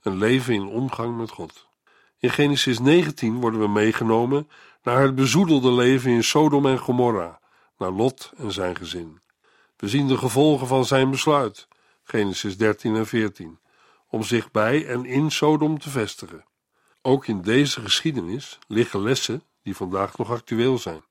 een 0.02 0.18
leven 0.18 0.54
in 0.54 0.68
omgang 0.68 1.18
met 1.18 1.30
God. 1.30 1.68
In 2.20 2.30
Genesis 2.30 2.80
19 2.80 3.40
worden 3.40 3.60
we 3.60 3.68
meegenomen 3.68 4.50
naar 4.84 5.02
het 5.02 5.16
bezoedelde 5.16 5.72
leven 5.72 6.12
in 6.12 6.24
Sodom 6.24 6.66
en 6.66 6.80
Gomorra, 6.80 7.40
naar 7.78 7.92
Lot 7.92 8.32
en 8.38 8.52
zijn 8.52 8.76
gezin. 8.76 9.20
We 9.78 9.88
zien 9.88 10.08
de 10.08 10.18
gevolgen 10.18 10.68
van 10.68 10.86
zijn 10.86 11.12
besluit, 11.12 11.68
Genesis 12.08 12.58
13 12.58 12.96
en 12.96 13.08
14, 13.08 13.60
om 14.10 14.24
zich 14.24 14.52
bij 14.52 14.88
en 14.88 15.06
in 15.06 15.32
Sodom 15.32 15.80
te 15.80 15.90
vestigen. 15.90 16.46
Ook 17.02 17.28
in 17.28 17.42
deze 17.42 17.82
geschiedenis 17.82 18.60
liggen 18.68 19.02
lessen 19.02 19.44
die 19.64 19.76
vandaag 19.76 20.18
nog 20.18 20.32
actueel 20.32 20.78
zijn. 20.78 21.04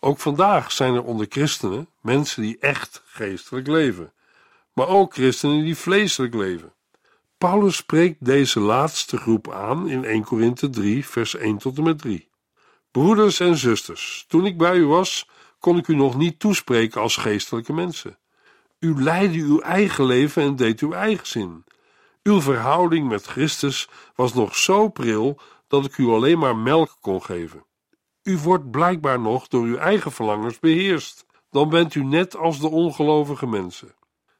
Ook 0.00 0.18
vandaag 0.18 0.72
zijn 0.72 0.94
er 0.94 1.02
onder 1.02 1.26
christenen 1.28 1.88
mensen 2.00 2.42
die 2.42 2.58
echt 2.58 3.02
geestelijk 3.06 3.66
leven, 3.66 4.12
maar 4.72 4.88
ook 4.88 5.14
christenen 5.14 5.64
die 5.64 5.76
vleeselijk 5.76 6.34
leven. 6.34 6.72
Paulus 7.38 7.76
spreekt 7.76 8.24
deze 8.24 8.60
laatste 8.60 9.16
groep 9.16 9.50
aan 9.52 9.88
in 9.88 10.04
1 10.04 10.24
Korinthe 10.24 10.70
3, 10.70 11.06
vers 11.06 11.34
1 11.34 11.58
tot 11.58 11.76
en 11.76 11.82
met 11.82 11.98
3. 11.98 12.28
Broeders 12.90 13.40
en 13.40 13.56
zusters, 13.56 14.24
toen 14.28 14.46
ik 14.46 14.58
bij 14.58 14.76
u 14.76 14.86
was, 14.86 15.28
kon 15.58 15.78
ik 15.78 15.88
u 15.88 15.94
nog 15.94 16.16
niet 16.16 16.38
toespreken 16.38 17.00
als 17.00 17.16
geestelijke 17.16 17.72
mensen. 17.72 18.17
U 18.78 19.02
leidde 19.02 19.38
uw 19.38 19.60
eigen 19.60 20.04
leven 20.04 20.42
en 20.42 20.56
deed 20.56 20.80
uw 20.80 20.92
eigen 20.92 21.26
zin. 21.26 21.64
Uw 22.22 22.40
verhouding 22.40 23.08
met 23.08 23.26
Christus 23.26 23.88
was 24.14 24.34
nog 24.34 24.56
zo 24.56 24.88
pril 24.88 25.40
dat 25.68 25.84
ik 25.84 25.98
u 25.98 26.06
alleen 26.06 26.38
maar 26.38 26.56
melk 26.56 26.96
kon 27.00 27.22
geven. 27.22 27.64
U 28.22 28.38
wordt 28.38 28.70
blijkbaar 28.70 29.20
nog 29.20 29.48
door 29.48 29.64
uw 29.64 29.76
eigen 29.76 30.12
verlangens 30.12 30.58
beheerst. 30.58 31.26
Dan 31.50 31.68
bent 31.68 31.94
u 31.94 32.04
net 32.04 32.36
als 32.36 32.60
de 32.60 32.68
ongelovige 32.68 33.46
mensen. 33.46 33.94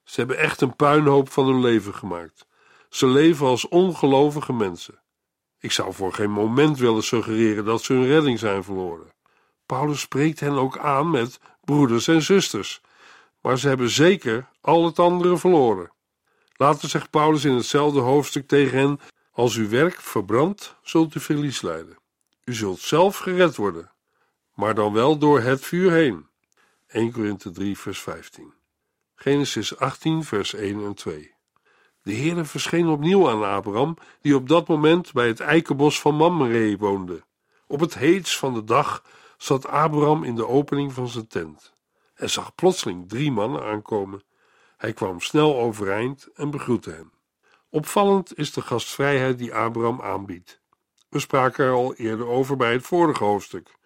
Ze 0.05 0.21
hebben 0.21 0.39
echt 0.39 0.61
een 0.61 0.77
puinhoop 0.77 1.31
van 1.31 1.47
hun 1.47 1.61
leven 1.61 1.95
gemaakt. 1.95 2.47
Ze 2.89 3.07
leven 3.07 3.47
als 3.47 3.69
ongelovige 3.69 4.53
mensen. 4.53 5.03
Ik 5.59 5.73
zou 5.73 5.93
voor 5.93 6.13
geen 6.13 6.31
moment 6.31 6.79
willen 6.79 7.03
suggereren 7.03 7.65
dat 7.65 7.83
ze 7.83 7.93
hun 7.93 8.07
redding 8.07 8.39
zijn 8.39 8.65
verloren. 8.65 9.13
Paulus 9.67 10.01
spreekt 10.01 10.41
hen 10.41 10.53
ook 10.53 10.79
aan 10.79 11.11
met 11.11 11.41
broeders 11.65 12.09
en 12.09 12.23
zusters, 12.23 12.81
maar 13.49 13.59
ze 13.59 13.69
hebben 13.69 13.91
zeker 13.91 14.49
al 14.61 14.85
het 14.85 14.99
andere 14.99 15.39
verloren. 15.39 15.93
Later 16.57 16.89
zegt 16.89 17.11
Paulus 17.11 17.45
in 17.45 17.55
hetzelfde 17.55 18.01
hoofdstuk 18.01 18.49
tegen 18.49 18.79
hen: 18.79 19.01
Als 19.33 19.57
uw 19.57 19.69
werk 19.69 20.01
verbrandt, 20.01 20.77
zult 20.83 21.15
u 21.15 21.21
verlies 21.21 21.61
lijden. 21.63 21.99
U 22.45 22.55
zult 22.55 22.81
zelf 22.81 23.19
gered 23.19 23.57
worden, 23.57 23.93
maar 24.55 24.75
dan 24.75 24.93
wel 24.93 25.19
door 25.19 25.41
het 25.41 25.65
vuur 25.65 25.93
heen. 25.93 26.27
1 26.87 27.13
Korinthe 27.13 27.51
3, 27.51 27.79
vers 27.79 28.01
15. 28.01 28.53
Genesis 29.15 29.79
18, 29.79 30.25
vers 30.25 30.55
1 30.55 30.85
en 30.85 30.95
2. 30.95 31.35
De 32.03 32.15
Heere 32.15 32.45
verscheen 32.45 32.89
opnieuw 32.89 33.29
aan 33.29 33.45
Abraham, 33.45 33.97
die 34.21 34.35
op 34.35 34.49
dat 34.49 34.69
moment 34.69 35.13
bij 35.13 35.27
het 35.27 35.41
eikenbos 35.41 36.01
van 36.01 36.15
Mamre 36.15 36.77
woonde. 36.77 37.23
Op 37.67 37.81
het 37.81 37.95
heets 37.95 38.39
van 38.39 38.55
de 38.55 38.65
dag 38.65 39.05
zat 39.39 39.67
Abraham 39.67 40.25
in 40.25 40.35
de 40.35 40.47
opening 40.47 40.93
van 40.93 41.09
zijn 41.09 41.27
tent 41.27 41.77
en 42.19 42.31
zag 42.31 42.55
plotseling 42.55 43.09
drie 43.09 43.31
mannen 43.31 43.63
aankomen. 43.63 44.23
Hij 44.77 44.93
kwam 44.93 45.21
snel 45.21 45.59
overeind 45.59 46.29
en 46.35 46.51
begroette 46.51 46.91
hen. 46.91 47.13
Opvallend 47.71 48.39
is 48.39 48.53
de 48.53 48.61
gastvrijheid 48.61 49.39
die 49.39 49.55
Abraham 49.55 50.03
aanbiedt. 50.03 50.61
We 51.09 51.19
spraken 51.19 51.65
er 51.65 51.73
al 51.73 51.95
eerder 51.95 52.27
over 52.27 52.57
bij 52.57 52.73
het 52.73 52.83
vorige 52.83 53.25
hoofdstuk. 53.25 53.77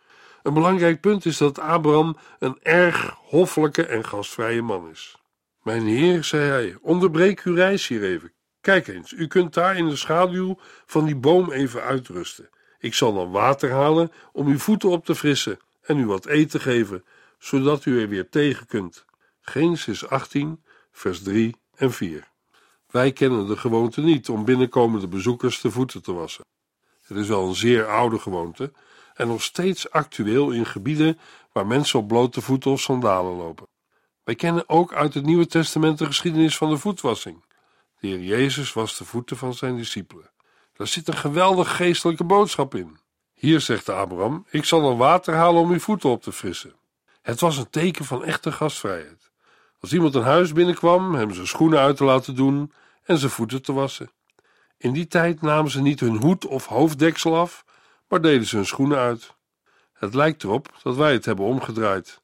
Een 0.43 0.55
belangrijk 0.55 1.01
punt 1.01 1.25
is 1.25 1.37
dat 1.37 1.59
Abraham 1.59 2.17
een 2.39 2.59
erg 2.63 3.17
hoffelijke 3.19 3.87
en 3.87 4.05
gastvrije 4.05 4.63
man 4.63 4.89
is. 4.89 5.17
Mijn 5.63 5.87
heer, 5.87 6.25
zei 6.25 6.51
hij, 6.51 6.77
onderbreek 6.81 7.41
uw 7.43 7.55
reis 7.55 7.89
hier 7.89 8.05
even. 8.05 8.33
Kijk 8.61 8.89
eens, 8.89 9.13
u 9.13 9.27
kunt 9.27 9.55
daar 9.55 9.77
in 9.77 9.89
de 9.89 9.97
schaduw 9.97 10.59
van 10.87 11.05
die 11.05 11.17
boom 11.17 11.53
even 11.53 11.83
uitrusten. 11.83 12.49
Ik 12.79 12.95
zal 12.95 13.15
dan 13.15 13.31
water 13.31 13.71
halen 13.71 14.13
om 14.33 14.47
uw 14.47 14.59
voeten 14.59 14.89
op 14.89 15.05
te 15.05 15.15
frissen 15.15 15.59
en 15.83 15.99
u 15.99 16.07
wat 16.07 16.27
eten 16.27 16.61
geven, 16.61 17.05
zodat 17.43 17.85
u 17.85 18.01
er 18.01 18.09
weer 18.09 18.29
tegen 18.29 18.67
kunt. 18.67 19.05
Genesis 19.41 20.09
18, 20.09 20.65
vers 20.93 21.23
3 21.23 21.57
en 21.75 21.93
4. 21.93 22.29
Wij 22.91 23.13
kennen 23.13 23.47
de 23.47 23.57
gewoonte 23.57 24.01
niet 24.01 24.29
om 24.29 24.45
binnenkomende 24.45 25.09
bezoekers 25.09 25.61
de 25.61 25.71
voeten 25.71 26.03
te 26.03 26.13
wassen. 26.13 26.45
Het 27.03 27.17
is 27.17 27.29
wel 27.29 27.49
een 27.49 27.55
zeer 27.55 27.87
oude 27.87 28.19
gewoonte 28.19 28.73
en 29.15 29.29
nog 29.29 29.43
steeds 29.43 29.91
actueel 29.91 30.51
in 30.51 30.67
gebieden 30.67 31.19
waar 31.53 31.67
mensen 31.67 31.99
op 31.99 32.09
blote 32.09 32.41
voeten 32.41 32.71
of 32.71 32.81
sandalen 32.81 33.37
lopen. 33.37 33.67
Wij 34.25 34.35
kennen 34.35 34.69
ook 34.69 34.93
uit 34.93 35.15
het 35.15 35.25
Nieuwe 35.25 35.47
Testament 35.47 35.99
de 35.99 36.07
geschiedenis 36.07 36.57
van 36.57 36.71
de 36.71 36.79
voetwassing. 36.79 37.45
De 37.99 38.07
Heer 38.07 38.21
Jezus 38.21 38.73
was 38.73 38.99
de 38.99 39.05
voeten 39.05 39.37
van 39.37 39.55
zijn 39.55 39.77
discipelen. 39.77 40.31
Daar 40.73 40.87
zit 40.87 41.09
een 41.09 41.17
geweldig 41.17 41.77
geestelijke 41.77 42.25
boodschap 42.25 42.75
in. 42.75 42.99
Hier 43.33 43.61
zegt 43.61 43.89
Abraham: 43.89 44.47
Ik 44.51 44.65
zal 44.65 44.81
dan 44.81 44.97
water 44.97 45.35
halen 45.35 45.61
om 45.63 45.71
uw 45.71 45.81
voeten 45.81 46.11
op 46.11 46.23
te 46.23 46.33
frissen. 46.33 46.81
Het 47.23 47.41
was 47.41 47.57
een 47.57 47.71
teken 47.71 48.05
van 48.05 48.25
echte 48.25 48.53
gastvrijheid. 48.53 49.31
Als 49.81 49.93
iemand 49.93 50.15
een 50.15 50.23
huis 50.23 50.53
binnenkwam, 50.53 51.15
hem 51.15 51.35
zijn 51.35 51.47
schoenen 51.47 51.79
uit 51.79 51.97
te 51.97 52.05
laten 52.05 52.35
doen 52.35 52.73
en 53.05 53.19
zijn 53.19 53.31
voeten 53.31 53.63
te 53.63 53.73
wassen. 53.73 54.11
In 54.77 54.93
die 54.93 55.07
tijd 55.07 55.41
namen 55.41 55.71
ze 55.71 55.81
niet 55.81 56.01
hun 56.01 56.17
hoed 56.17 56.47
of 56.47 56.67
hoofddeksel 56.67 57.37
af, 57.37 57.65
maar 58.09 58.21
deden 58.21 58.47
ze 58.47 58.57
hun 58.57 58.67
schoenen 58.67 58.99
uit. 58.99 59.35
Het 59.93 60.15
lijkt 60.15 60.43
erop 60.43 60.79
dat 60.83 60.97
wij 60.97 61.13
het 61.13 61.25
hebben 61.25 61.45
omgedraaid. 61.45 62.21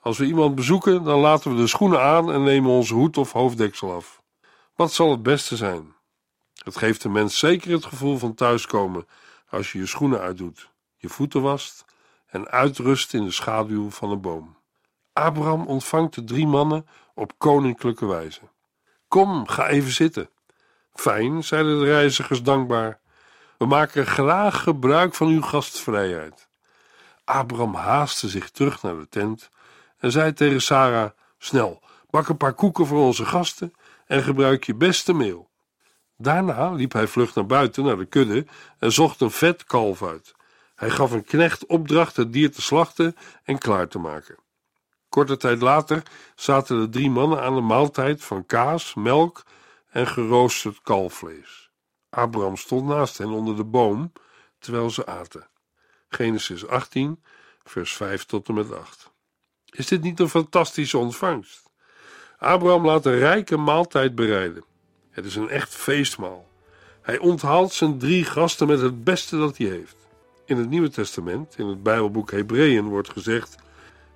Als 0.00 0.18
we 0.18 0.24
iemand 0.24 0.54
bezoeken, 0.54 1.04
dan 1.04 1.20
laten 1.20 1.50
we 1.50 1.56
de 1.56 1.66
schoenen 1.66 2.00
aan 2.00 2.32
en 2.32 2.42
nemen 2.42 2.70
onze 2.70 2.94
hoed 2.94 3.16
of 3.16 3.32
hoofddeksel 3.32 3.92
af. 3.92 4.22
Wat 4.74 4.92
zal 4.92 5.10
het 5.10 5.22
beste 5.22 5.56
zijn? 5.56 5.94
Het 6.64 6.76
geeft 6.76 7.02
de 7.02 7.08
mens 7.08 7.38
zeker 7.38 7.70
het 7.70 7.84
gevoel 7.84 8.18
van 8.18 8.34
thuiskomen 8.34 9.06
als 9.48 9.72
je 9.72 9.78
je 9.78 9.86
schoenen 9.86 10.20
uitdoet, 10.20 10.70
je 10.96 11.08
voeten 11.08 11.42
wast 11.42 11.84
en 12.26 12.48
uitrust 12.48 13.14
in 13.14 13.24
de 13.24 13.30
schaduw 13.30 13.90
van 13.90 14.10
een 14.10 14.20
boom. 14.20 14.56
Abraham 15.12 15.66
ontvangt 15.66 16.14
de 16.14 16.24
drie 16.24 16.46
mannen 16.46 16.86
op 17.14 17.32
koninklijke 17.38 18.06
wijze. 18.06 18.40
Kom, 19.08 19.48
ga 19.48 19.68
even 19.68 19.92
zitten. 19.92 20.30
Fijn, 20.94 21.44
zeiden 21.44 21.78
de 21.78 21.84
reizigers 21.84 22.42
dankbaar. 22.42 23.00
We 23.58 23.66
maken 23.66 24.06
graag 24.06 24.62
gebruik 24.62 25.14
van 25.14 25.28
uw 25.28 25.42
gastvrijheid. 25.42 26.48
Abraham 27.24 27.74
haastte 27.74 28.28
zich 28.28 28.50
terug 28.50 28.82
naar 28.82 28.96
de 28.96 29.08
tent 29.08 29.48
en 29.98 30.10
zei 30.12 30.32
tegen 30.32 30.62
Sarah: 30.62 31.10
Snel, 31.38 31.82
bak 32.10 32.28
een 32.28 32.36
paar 32.36 32.54
koeken 32.54 32.86
voor 32.86 33.04
onze 33.04 33.24
gasten 33.24 33.72
en 34.06 34.22
gebruik 34.22 34.64
je 34.64 34.74
beste 34.74 35.12
meel. 35.12 35.50
Daarna 36.16 36.70
liep 36.70 36.92
hij 36.92 37.06
vlug 37.06 37.34
naar 37.34 37.46
buiten 37.46 37.84
naar 37.84 37.96
de 37.96 38.04
kudde 38.04 38.46
en 38.78 38.92
zocht 38.92 39.20
een 39.20 39.30
vet 39.30 39.64
kalf 39.64 40.02
uit. 40.02 40.34
Hij 40.76 40.90
gaf 40.90 41.10
een 41.10 41.24
knecht 41.24 41.66
opdracht 41.66 42.16
het 42.16 42.32
dier 42.32 42.52
te 42.52 42.62
slachten 42.62 43.16
en 43.44 43.58
klaar 43.58 43.88
te 43.88 43.98
maken. 43.98 44.36
Korte 45.08 45.36
tijd 45.36 45.60
later 45.60 46.02
zaten 46.34 46.80
de 46.80 46.88
drie 46.88 47.10
mannen 47.10 47.42
aan 47.42 47.56
een 47.56 47.66
maaltijd 47.66 48.24
van 48.24 48.46
kaas, 48.46 48.94
melk 48.94 49.42
en 49.88 50.06
geroosterd 50.06 50.80
kalfvlees. 50.82 51.70
Abraham 52.10 52.56
stond 52.56 52.86
naast 52.86 53.18
hen 53.18 53.28
onder 53.28 53.56
de 53.56 53.64
boom 53.64 54.12
terwijl 54.58 54.90
ze 54.90 55.06
aten. 55.06 55.48
Genesis 56.08 56.66
18, 56.66 57.22
vers 57.64 57.92
5 57.92 58.24
tot 58.24 58.48
en 58.48 58.54
met 58.54 58.72
8. 58.72 59.10
Is 59.64 59.86
dit 59.86 60.02
niet 60.02 60.20
een 60.20 60.28
fantastische 60.28 60.98
ontvangst? 60.98 61.70
Abraham 62.38 62.86
laat 62.86 63.06
een 63.06 63.18
rijke 63.18 63.56
maaltijd 63.56 64.14
bereiden. 64.14 64.64
Het 65.10 65.24
is 65.24 65.36
een 65.36 65.48
echt 65.48 65.74
feestmaal. 65.74 66.48
Hij 67.02 67.18
onthaalt 67.18 67.72
zijn 67.72 67.98
drie 67.98 68.24
gasten 68.24 68.66
met 68.66 68.80
het 68.80 69.04
beste 69.04 69.38
dat 69.38 69.56
hij 69.56 69.66
heeft. 69.66 70.05
In 70.46 70.56
het 70.56 70.68
Nieuwe 70.68 70.90
Testament, 70.90 71.58
in 71.58 71.66
het 71.66 71.82
Bijbelboek 71.82 72.30
Hebreeën, 72.30 72.84
wordt 72.84 73.10
gezegd: 73.10 73.56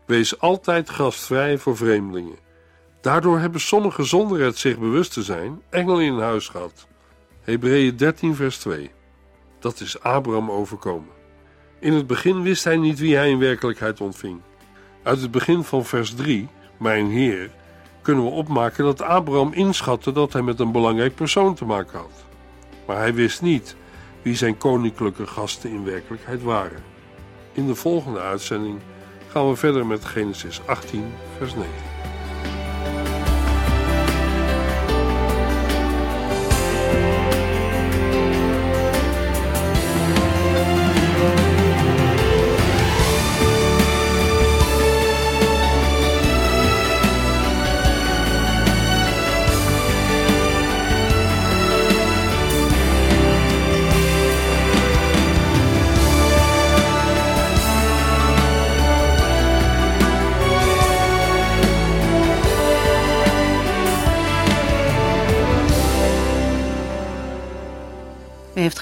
Wees 0.07 0.41
altijd 0.41 0.91
gastvrij 0.91 1.59
voor 1.59 1.77
vreemdelingen. 1.77 2.39
Daardoor 3.01 3.39
hebben 3.39 3.61
sommigen 3.61 4.07
zonder 4.07 4.41
het 4.41 4.59
zich 4.59 4.79
bewust 4.79 5.13
te 5.13 5.23
zijn 5.23 5.63
engelen 5.71 6.05
in 6.05 6.19
huis 6.19 6.49
gehad. 6.49 6.87
Hebreeën 7.41 7.97
13, 7.97 8.35
vers 8.35 8.59
2. 8.59 8.91
Dat 9.59 9.81
is 9.81 10.01
Abraham 10.01 10.51
overkomen. 10.51 11.13
In 11.79 11.93
het 11.93 12.07
begin 12.07 12.43
wist 12.43 12.65
hij 12.65 12.77
niet 12.77 12.99
wie 12.99 13.17
hij 13.17 13.31
in 13.31 13.39
werkelijkheid 13.39 14.01
ontving. 14.01 14.41
Uit 15.03 15.21
het 15.21 15.31
begin 15.31 15.65
van 15.65 15.85
vers 15.85 16.15
3, 16.15 16.49
Mijn 16.77 17.07
Heer, 17.07 17.51
kunnen 18.03 18.25
we 18.25 18.31
opmaken 18.31 18.85
dat 18.85 19.03
Abraham 19.03 19.53
inschatte 19.53 20.13
dat 20.13 20.33
hij 20.33 20.43
met 20.43 20.61
een 20.61 20.73
belangrijk 20.73 21.15
persoon 21.15 21.55
te 21.55 21.65
maken 21.65 21.99
had. 21.99 22.25
Maar 22.87 22.97
hij 22.97 23.15
wist 23.15 23.43
niet 23.43 23.77
wie 24.23 24.37
zijn 24.37 24.57
koninklijke 24.57 25.27
gasten 25.27 25.71
in 25.71 25.85
werkelijkheid 25.85 26.43
waren. 26.43 26.83
In 27.53 27.67
de 27.67 27.75
volgende 27.75 28.21
uitzending 28.21 28.79
gaan 29.29 29.49
we 29.49 29.57
verder 29.57 29.87
met 29.87 30.05
Genesis 30.05 30.61
18, 30.67 31.13
vers 31.39 31.55
9. 31.55 31.69